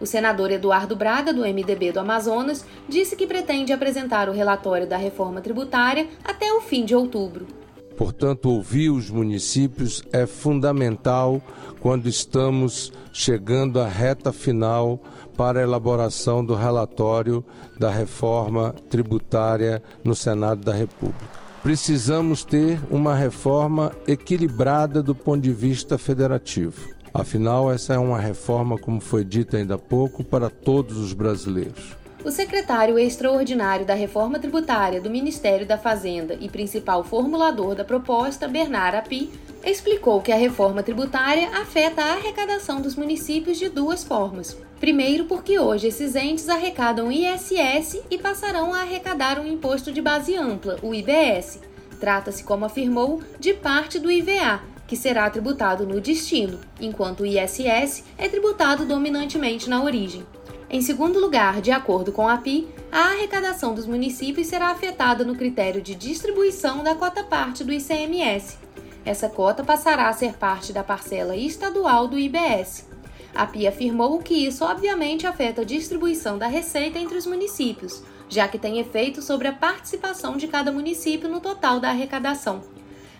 O 0.00 0.06
senador 0.06 0.52
Eduardo 0.52 0.94
Braga, 0.94 1.32
do 1.32 1.40
MDB 1.40 1.90
do 1.90 1.98
Amazonas, 1.98 2.64
disse 2.88 3.16
que 3.16 3.26
pretende 3.26 3.72
apresentar 3.72 4.28
o 4.28 4.32
relatório 4.32 4.86
da 4.86 4.96
reforma 4.96 5.40
tributária 5.40 6.06
até 6.22 6.52
o 6.52 6.60
fim 6.60 6.84
de 6.84 6.94
outubro. 6.94 7.57
Portanto, 7.98 8.48
ouvir 8.48 8.90
os 8.90 9.10
municípios 9.10 10.04
é 10.12 10.24
fundamental 10.24 11.42
quando 11.80 12.08
estamos 12.08 12.92
chegando 13.12 13.80
à 13.80 13.88
reta 13.88 14.32
final 14.32 15.02
para 15.36 15.58
a 15.58 15.62
elaboração 15.64 16.44
do 16.44 16.54
relatório 16.54 17.44
da 17.76 17.90
reforma 17.90 18.72
tributária 18.88 19.82
no 20.04 20.14
Senado 20.14 20.64
da 20.64 20.72
República. 20.72 21.26
Precisamos 21.60 22.44
ter 22.44 22.80
uma 22.88 23.16
reforma 23.16 23.90
equilibrada 24.06 25.02
do 25.02 25.12
ponto 25.12 25.42
de 25.42 25.52
vista 25.52 25.98
federativo. 25.98 26.90
Afinal, 27.12 27.68
essa 27.68 27.94
é 27.94 27.98
uma 27.98 28.20
reforma, 28.20 28.78
como 28.78 29.00
foi 29.00 29.24
dito 29.24 29.56
ainda 29.56 29.74
há 29.74 29.78
pouco, 29.78 30.22
para 30.22 30.48
todos 30.48 30.98
os 30.98 31.12
brasileiros. 31.12 31.97
O 32.24 32.32
secretário 32.32 32.98
extraordinário 32.98 33.86
da 33.86 33.94
Reforma 33.94 34.40
Tributária 34.40 35.00
do 35.00 35.08
Ministério 35.08 35.64
da 35.64 35.78
Fazenda 35.78 36.36
e 36.40 36.48
principal 36.48 37.04
formulador 37.04 37.76
da 37.76 37.84
proposta, 37.84 38.48
Bernard 38.48 38.96
Api, 38.96 39.30
explicou 39.64 40.20
que 40.20 40.32
a 40.32 40.36
reforma 40.36 40.82
tributária 40.82 41.48
afeta 41.56 42.02
a 42.02 42.14
arrecadação 42.14 42.80
dos 42.80 42.96
municípios 42.96 43.56
de 43.56 43.68
duas 43.68 44.02
formas. 44.02 44.56
Primeiro, 44.80 45.26
porque 45.26 45.60
hoje 45.60 45.88
esses 45.88 46.16
entes 46.16 46.48
arrecadam 46.48 47.10
ISS 47.10 48.02
e 48.10 48.18
passarão 48.18 48.74
a 48.74 48.80
arrecadar 48.80 49.38
um 49.38 49.46
imposto 49.46 49.92
de 49.92 50.02
base 50.02 50.34
ampla, 50.34 50.76
o 50.82 50.92
IBS. 50.92 51.60
Trata-se, 52.00 52.42
como 52.42 52.64
afirmou, 52.64 53.22
de 53.38 53.54
parte 53.54 53.98
do 53.98 54.10
IVA, 54.10 54.60
que 54.88 54.96
será 54.96 55.30
tributado 55.30 55.86
no 55.86 56.00
destino, 56.00 56.58
enquanto 56.80 57.20
o 57.20 57.26
ISS 57.26 58.04
é 58.16 58.28
tributado 58.28 58.84
dominantemente 58.84 59.68
na 59.68 59.82
origem. 59.82 60.24
Em 60.70 60.82
segundo 60.82 61.18
lugar, 61.18 61.62
de 61.62 61.70
acordo 61.70 62.12
com 62.12 62.28
a 62.28 62.34
API, 62.34 62.68
a 62.92 63.12
arrecadação 63.12 63.74
dos 63.74 63.86
municípios 63.86 64.48
será 64.48 64.68
afetada 64.68 65.24
no 65.24 65.34
critério 65.34 65.80
de 65.80 65.94
distribuição 65.94 66.84
da 66.84 66.94
cota 66.94 67.24
parte 67.24 67.64
do 67.64 67.72
ICMS. 67.72 68.58
Essa 69.02 69.30
cota 69.30 69.64
passará 69.64 70.08
a 70.08 70.12
ser 70.12 70.34
parte 70.34 70.70
da 70.70 70.84
parcela 70.84 71.34
estadual 71.34 72.06
do 72.06 72.18
IBS. 72.18 72.86
A 73.34 73.44
API 73.44 73.66
afirmou 73.66 74.18
que 74.18 74.34
isso 74.34 74.62
obviamente 74.62 75.26
afeta 75.26 75.62
a 75.62 75.64
distribuição 75.64 76.36
da 76.36 76.46
receita 76.46 76.98
entre 76.98 77.16
os 77.16 77.24
municípios, 77.24 78.02
já 78.28 78.46
que 78.46 78.58
tem 78.58 78.78
efeito 78.78 79.22
sobre 79.22 79.48
a 79.48 79.54
participação 79.54 80.36
de 80.36 80.46
cada 80.48 80.70
município 80.70 81.30
no 81.30 81.40
total 81.40 81.80
da 81.80 81.88
arrecadação. 81.88 82.60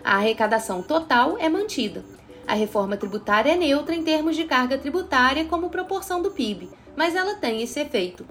A 0.03 0.17
arrecadação 0.17 0.83
total 0.83 1.35
é 1.39 1.49
mantida. 1.49 2.05
A 2.45 2.53
reforma 2.53 2.95
tributária 2.95 3.53
é 3.53 3.57
neutra 3.57 3.95
em 3.95 4.03
termos 4.03 4.35
de 4.35 4.43
carga 4.43 4.77
tributária 4.77 5.45
como 5.45 5.71
proporção 5.71 6.21
do 6.21 6.29
PIB, 6.29 6.69
mas 6.99 7.15
ela 7.15 7.35
tem 7.35 7.61
esse 7.61 7.79
efeito. 7.79 8.25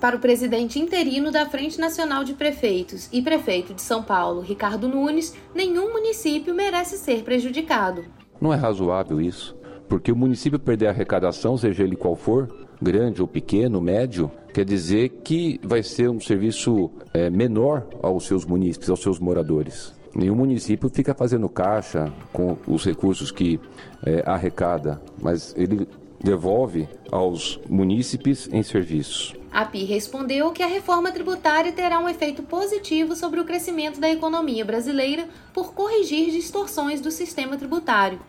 Para 0.00 0.16
o 0.16 0.20
presidente 0.20 0.78
interino 0.78 1.30
da 1.30 1.44
Frente 1.44 1.78
Nacional 1.78 2.24
de 2.24 2.32
Prefeitos 2.32 3.10
e 3.12 3.20
prefeito 3.20 3.74
de 3.74 3.82
São 3.82 4.02
Paulo, 4.02 4.40
Ricardo 4.40 4.88
Nunes, 4.88 5.36
nenhum 5.54 5.92
município 5.92 6.54
merece 6.54 6.96
ser 6.96 7.22
prejudicado. 7.22 8.02
Não 8.40 8.54
é 8.54 8.56
razoável 8.56 9.20
isso, 9.20 9.54
porque 9.86 10.10
o 10.10 10.16
município 10.16 10.58
perder 10.58 10.86
a 10.86 10.90
arrecadação, 10.92 11.58
seja 11.58 11.84
ele 11.84 11.94
qual 11.94 12.16
for, 12.16 12.48
grande 12.80 13.20
ou 13.20 13.28
pequeno, 13.28 13.82
médio, 13.82 14.32
quer 14.54 14.64
dizer 14.64 15.10
que 15.22 15.60
vai 15.62 15.82
ser 15.82 16.08
um 16.08 16.18
serviço 16.18 16.90
é, 17.12 17.28
menor 17.28 17.86
aos 18.02 18.24
seus 18.24 18.46
munícipes, 18.46 18.88
aos 18.88 19.02
seus 19.02 19.18
moradores. 19.18 19.92
Nenhum 20.14 20.36
município 20.36 20.88
fica 20.88 21.12
fazendo 21.12 21.50
caixa 21.50 22.10
com 22.32 22.56
os 22.66 22.82
recursos 22.82 23.30
que 23.30 23.60
é, 24.06 24.22
arrecada, 24.24 25.02
mas 25.20 25.54
ele 25.54 25.86
devolve 26.22 26.88
aos 27.10 27.58
munícipes 27.68 28.48
em 28.52 28.62
serviços. 28.62 29.34
A 29.52 29.64
PI 29.64 29.84
respondeu 29.84 30.52
que 30.52 30.62
a 30.62 30.66
reforma 30.66 31.10
tributária 31.10 31.72
terá 31.72 31.98
um 31.98 32.08
efeito 32.08 32.42
positivo 32.42 33.16
sobre 33.16 33.40
o 33.40 33.44
crescimento 33.44 33.98
da 33.98 34.08
economia 34.08 34.64
brasileira 34.64 35.26
por 35.52 35.74
corrigir 35.74 36.30
distorções 36.30 37.00
do 37.00 37.10
sistema 37.10 37.56
tributário. 37.56 38.20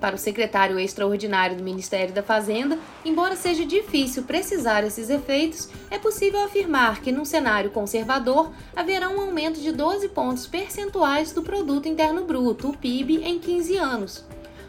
Para 0.00 0.16
o 0.16 0.18
secretário 0.18 0.78
extraordinário 0.78 1.56
do 1.56 1.62
Ministério 1.62 2.12
da 2.12 2.22
Fazenda, 2.22 2.78
embora 3.04 3.36
seja 3.36 3.64
difícil 3.64 4.24
precisar 4.24 4.84
esses 4.84 5.08
efeitos, 5.08 5.68
é 5.90 5.98
possível 5.98 6.42
afirmar 6.42 7.00
que, 7.00 7.12
num 7.12 7.24
cenário 7.24 7.70
conservador, 7.70 8.50
haverá 8.74 9.08
um 9.08 9.20
aumento 9.20 9.60
de 9.60 9.72
12 9.72 10.08
pontos 10.08 10.46
percentuais 10.46 11.32
do 11.32 11.42
Produto 11.42 11.88
Interno 11.88 12.24
Bruto, 12.24 12.68
o 12.68 12.76
PIB, 12.76 13.22
em 13.24 13.38
15 13.38 13.76
anos. 13.76 14.24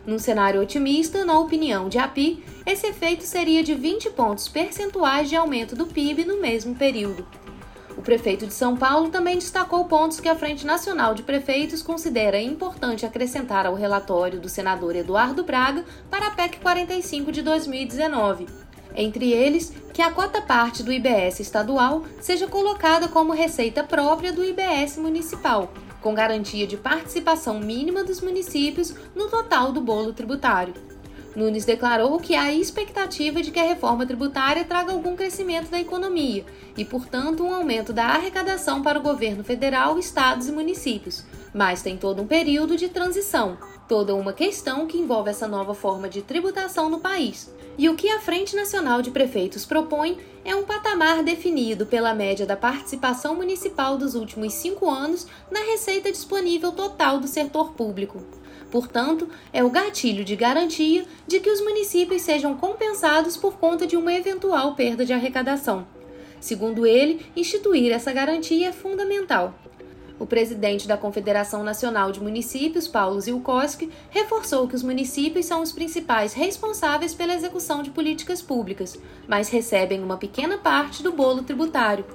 Num 0.06 0.20
cenário 0.20 0.62
otimista, 0.62 1.26
na 1.26 1.39
opinião 1.39 1.89
de 1.89 1.98
API, 1.98 2.44
esse 2.65 2.86
efeito 2.86 3.24
seria 3.24 3.63
de 3.63 3.74
20 3.74 4.12
pontos 4.12 4.48
percentuais 4.48 5.30
de 5.30 5.36
aumento 5.36 5.76
do 5.76 5.88
PIB 5.88 6.26
no 6.26 6.39
mesmo 6.39 6.76
período. 6.76 7.26
O 7.98 8.02
prefeito 8.02 8.46
de 8.46 8.54
São 8.54 8.76
Paulo 8.76 9.10
também 9.10 9.36
destacou 9.36 9.86
pontos 9.86 10.20
que 10.20 10.30
a 10.30 10.36
Frente 10.36 10.65
Nacional 10.65 11.15
de 11.15 11.24
Prefeitos 11.24 11.82
considera 11.82 12.39
importante 12.39 13.06
acrescentar 13.06 13.65
ao 13.65 13.74
relatório 13.74 14.39
do 14.39 14.50
senador 14.50 14.96
Eduardo 14.96 15.44
Braga 15.44 15.84
para 16.10 16.28
a 16.28 16.32
PEC 16.32 16.60
45 16.60 17.32
de 17.32 17.41
2019. 17.41 18.48
Entre 18.96 19.32
eles, 19.32 19.74
que 19.94 20.02
a 20.02 20.12
cota 20.12 20.41
parte 20.41 20.84
do 20.84 20.91
IBS 20.91 21.39
estadual 21.39 22.04
seja 22.22 22.48
colocada 22.48 23.08
como 23.08 23.34
receita 23.34 23.84
própria 23.84 24.32
do 24.32 24.44
IBS 24.44 24.98
municipal, 24.98 25.72
com 26.06 26.13
garantia 26.13 26.68
de 26.68 26.78
participação 26.78 27.60
mínima 27.60 28.04
dos 28.04 28.22
municípios 28.22 28.94
no 29.15 29.28
total 29.28 29.72
do 29.72 29.82
bolo 29.82 30.13
tributário. 30.13 30.76
Nunes 31.36 31.65
declarou 31.65 32.20
que 32.20 32.36
há 32.36 32.54
expectativa 32.54 33.41
de 33.41 33.50
que 33.50 33.60
a 33.60 33.63
reforma 33.63 34.06
tributária 34.06 34.63
traga 34.63 34.91
algum 34.91 35.15
crescimento 35.15 35.72
da 35.72 35.80
economia 35.80 36.46
e, 36.78 36.86
portanto, 36.86 37.44
um 37.44 37.52
aumento 37.52 37.91
da 37.91 38.06
arrecadação 38.06 38.84
para 38.84 39.00
o 39.00 39.02
governo 39.02 39.44
federal, 39.44 39.98
estados 39.98 40.48
e 40.48 40.52
municípios, 40.52 41.26
mas 41.52 41.82
tem 41.82 41.98
todo 41.98 42.22
um 42.22 42.28
período 42.28 42.78
de 42.78 42.88
transição, 42.88 43.58
toda 43.89 44.13
uma 44.13 44.32
questão 44.32 44.86
que 44.86 45.00
envolve 45.00 45.32
essa 45.32 45.48
nova 45.48 45.74
forma 45.74 46.08
de 46.08 46.22
tributação 46.22 46.88
no 46.88 47.00
país. 47.00 47.50
E 47.78 47.90
o 47.90 47.96
que 47.96 48.10
a 48.10 48.20
Frente 48.20 48.56
Nacional 48.56 49.02
de 49.02 49.12
Prefeitos 49.12 49.66
propõe 49.66 50.18
é 50.46 50.56
um 50.56 50.64
patamar 50.64 51.22
definido 51.24 51.86
pela 51.86 52.14
média 52.14 52.46
da 52.46 52.56
participação 52.56 53.36
municipal 53.36 53.98
dos 53.98 54.16
últimos 54.16 54.54
cinco 54.54 54.90
anos 54.90 55.28
na 55.52 55.60
receita 55.60 56.12
disponível 56.12 56.72
total 56.72 57.20
do 57.20 57.28
setor 57.28 57.74
público. 57.74 58.24
Portanto, 58.72 59.30
é 59.52 59.64
o 59.64 59.70
gatilho 59.70 60.24
de 60.24 60.36
garantia 60.36 61.06
de 61.28 61.40
que 61.40 61.50
os 61.50 61.62
municípios 61.62 62.22
sejam 62.22 62.56
compensados 62.56 63.36
por 63.36 63.58
conta 63.58 63.86
de 63.86 63.98
uma 63.98 64.14
eventual 64.14 64.76
perda 64.76 65.06
de 65.06 65.12
arrecadação. 65.14 65.86
Segundo 66.40 66.86
ele, 66.86 67.26
instituir 67.36 67.92
essa 67.92 68.14
garantia 68.14 68.70
é 68.70 68.72
fundamental. 68.72 69.54
O 70.17 70.25
presidente 70.25 70.88
da 70.88 70.95
Confederação 70.95 71.62
Nacional 71.62 72.12
de 72.12 72.21
Municípios, 72.21 72.88
Paulo 72.88 73.19
Zilkowski, 73.19 73.91
reforçou 74.10 74.65
que 74.67 74.75
os 74.75 74.82
municípios 74.82 75.45
são 75.45 75.62
os 75.62 75.73
principais 75.73 76.34
responsáveis 76.34 77.13
pela 77.13 77.34
execução 77.34 77.84
de 77.84 77.89
políticas 77.89 78.41
públicas, 78.41 78.97
mas 79.28 79.49
recebem 79.49 80.01
uma 80.01 80.17
pequena 80.17 80.58
parte 80.58 81.04
do 81.04 81.12
bolo 81.12 81.43
tributário. 81.43 82.06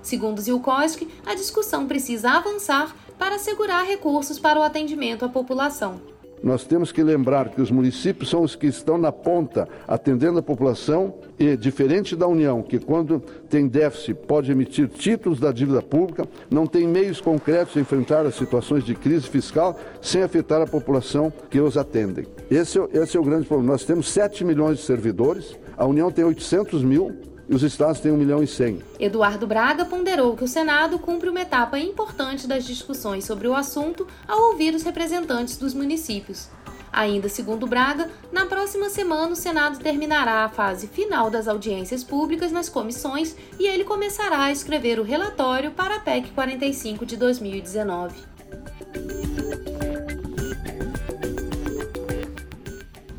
Segundo 0.00 0.40
Zilkowski, 0.40 1.08
a 1.26 1.34
discussão 1.34 1.86
precisa 1.88 2.30
avançar 2.30 2.94
para 3.18 3.34
assegurar 3.34 3.84
recursos 3.84 4.38
para 4.38 4.60
o 4.60 4.62
atendimento 4.62 5.24
à 5.24 5.28
população. 5.28 6.17
Nós 6.42 6.64
temos 6.64 6.92
que 6.92 7.02
lembrar 7.02 7.50
que 7.50 7.60
os 7.60 7.70
municípios 7.70 8.30
são 8.30 8.42
os 8.42 8.54
que 8.54 8.66
estão 8.66 8.98
na 8.98 9.12
ponta, 9.12 9.68
atendendo 9.86 10.38
a 10.38 10.42
população, 10.42 11.14
e 11.38 11.56
diferente 11.56 12.16
da 12.16 12.26
União, 12.26 12.62
que 12.62 12.78
quando 12.78 13.22
tem 13.48 13.68
déficit 13.68 14.14
pode 14.14 14.50
emitir 14.50 14.88
títulos 14.88 15.38
da 15.38 15.52
dívida 15.52 15.80
pública, 15.80 16.26
não 16.50 16.66
tem 16.66 16.86
meios 16.86 17.20
concretos 17.20 17.74
de 17.74 17.80
enfrentar 17.80 18.26
as 18.26 18.34
situações 18.34 18.84
de 18.84 18.94
crise 18.94 19.28
fiscal 19.28 19.78
sem 20.00 20.22
afetar 20.22 20.60
a 20.60 20.66
população 20.66 21.32
que 21.48 21.60
os 21.60 21.76
atendem. 21.76 22.26
Esse, 22.50 22.78
é 22.78 22.88
esse 22.94 23.16
é 23.16 23.20
o 23.20 23.24
grande 23.24 23.46
problema. 23.46 23.72
Nós 23.72 23.84
temos 23.84 24.08
7 24.08 24.44
milhões 24.44 24.78
de 24.78 24.84
servidores, 24.84 25.56
a 25.76 25.86
União 25.86 26.10
tem 26.10 26.24
800 26.24 26.82
mil, 26.82 27.14
e 27.48 27.54
os 27.54 27.62
estados 27.62 28.00
têm 28.00 28.12
1 28.12 28.16
milhão 28.16 28.42
e 28.42 28.46
100. 28.46 28.82
Eduardo 29.00 29.46
Braga 29.46 29.84
ponderou 29.84 30.36
que 30.36 30.44
o 30.44 30.48
Senado 30.48 30.98
cumpre 30.98 31.30
uma 31.30 31.40
etapa 31.40 31.78
importante 31.78 32.46
das 32.46 32.64
discussões 32.64 33.24
sobre 33.24 33.48
o 33.48 33.54
assunto 33.54 34.06
ao 34.26 34.50
ouvir 34.50 34.74
os 34.74 34.82
representantes 34.82 35.56
dos 35.56 35.72
municípios. 35.72 36.48
Ainda 36.92 37.28
segundo 37.28 37.66
Braga, 37.66 38.10
na 38.32 38.46
próxima 38.46 38.88
semana 38.90 39.32
o 39.32 39.36
Senado 39.36 39.78
terminará 39.78 40.44
a 40.44 40.48
fase 40.48 40.86
final 40.86 41.30
das 41.30 41.46
audiências 41.46 42.02
públicas 42.02 42.50
nas 42.50 42.68
comissões 42.68 43.36
e 43.58 43.66
ele 43.66 43.84
começará 43.84 44.44
a 44.44 44.52
escrever 44.52 44.98
o 44.98 45.04
relatório 45.04 45.70
para 45.70 45.96
a 45.96 46.00
PEC 46.00 46.30
45 46.32 47.06
de 47.06 47.16
2019. 47.16 48.14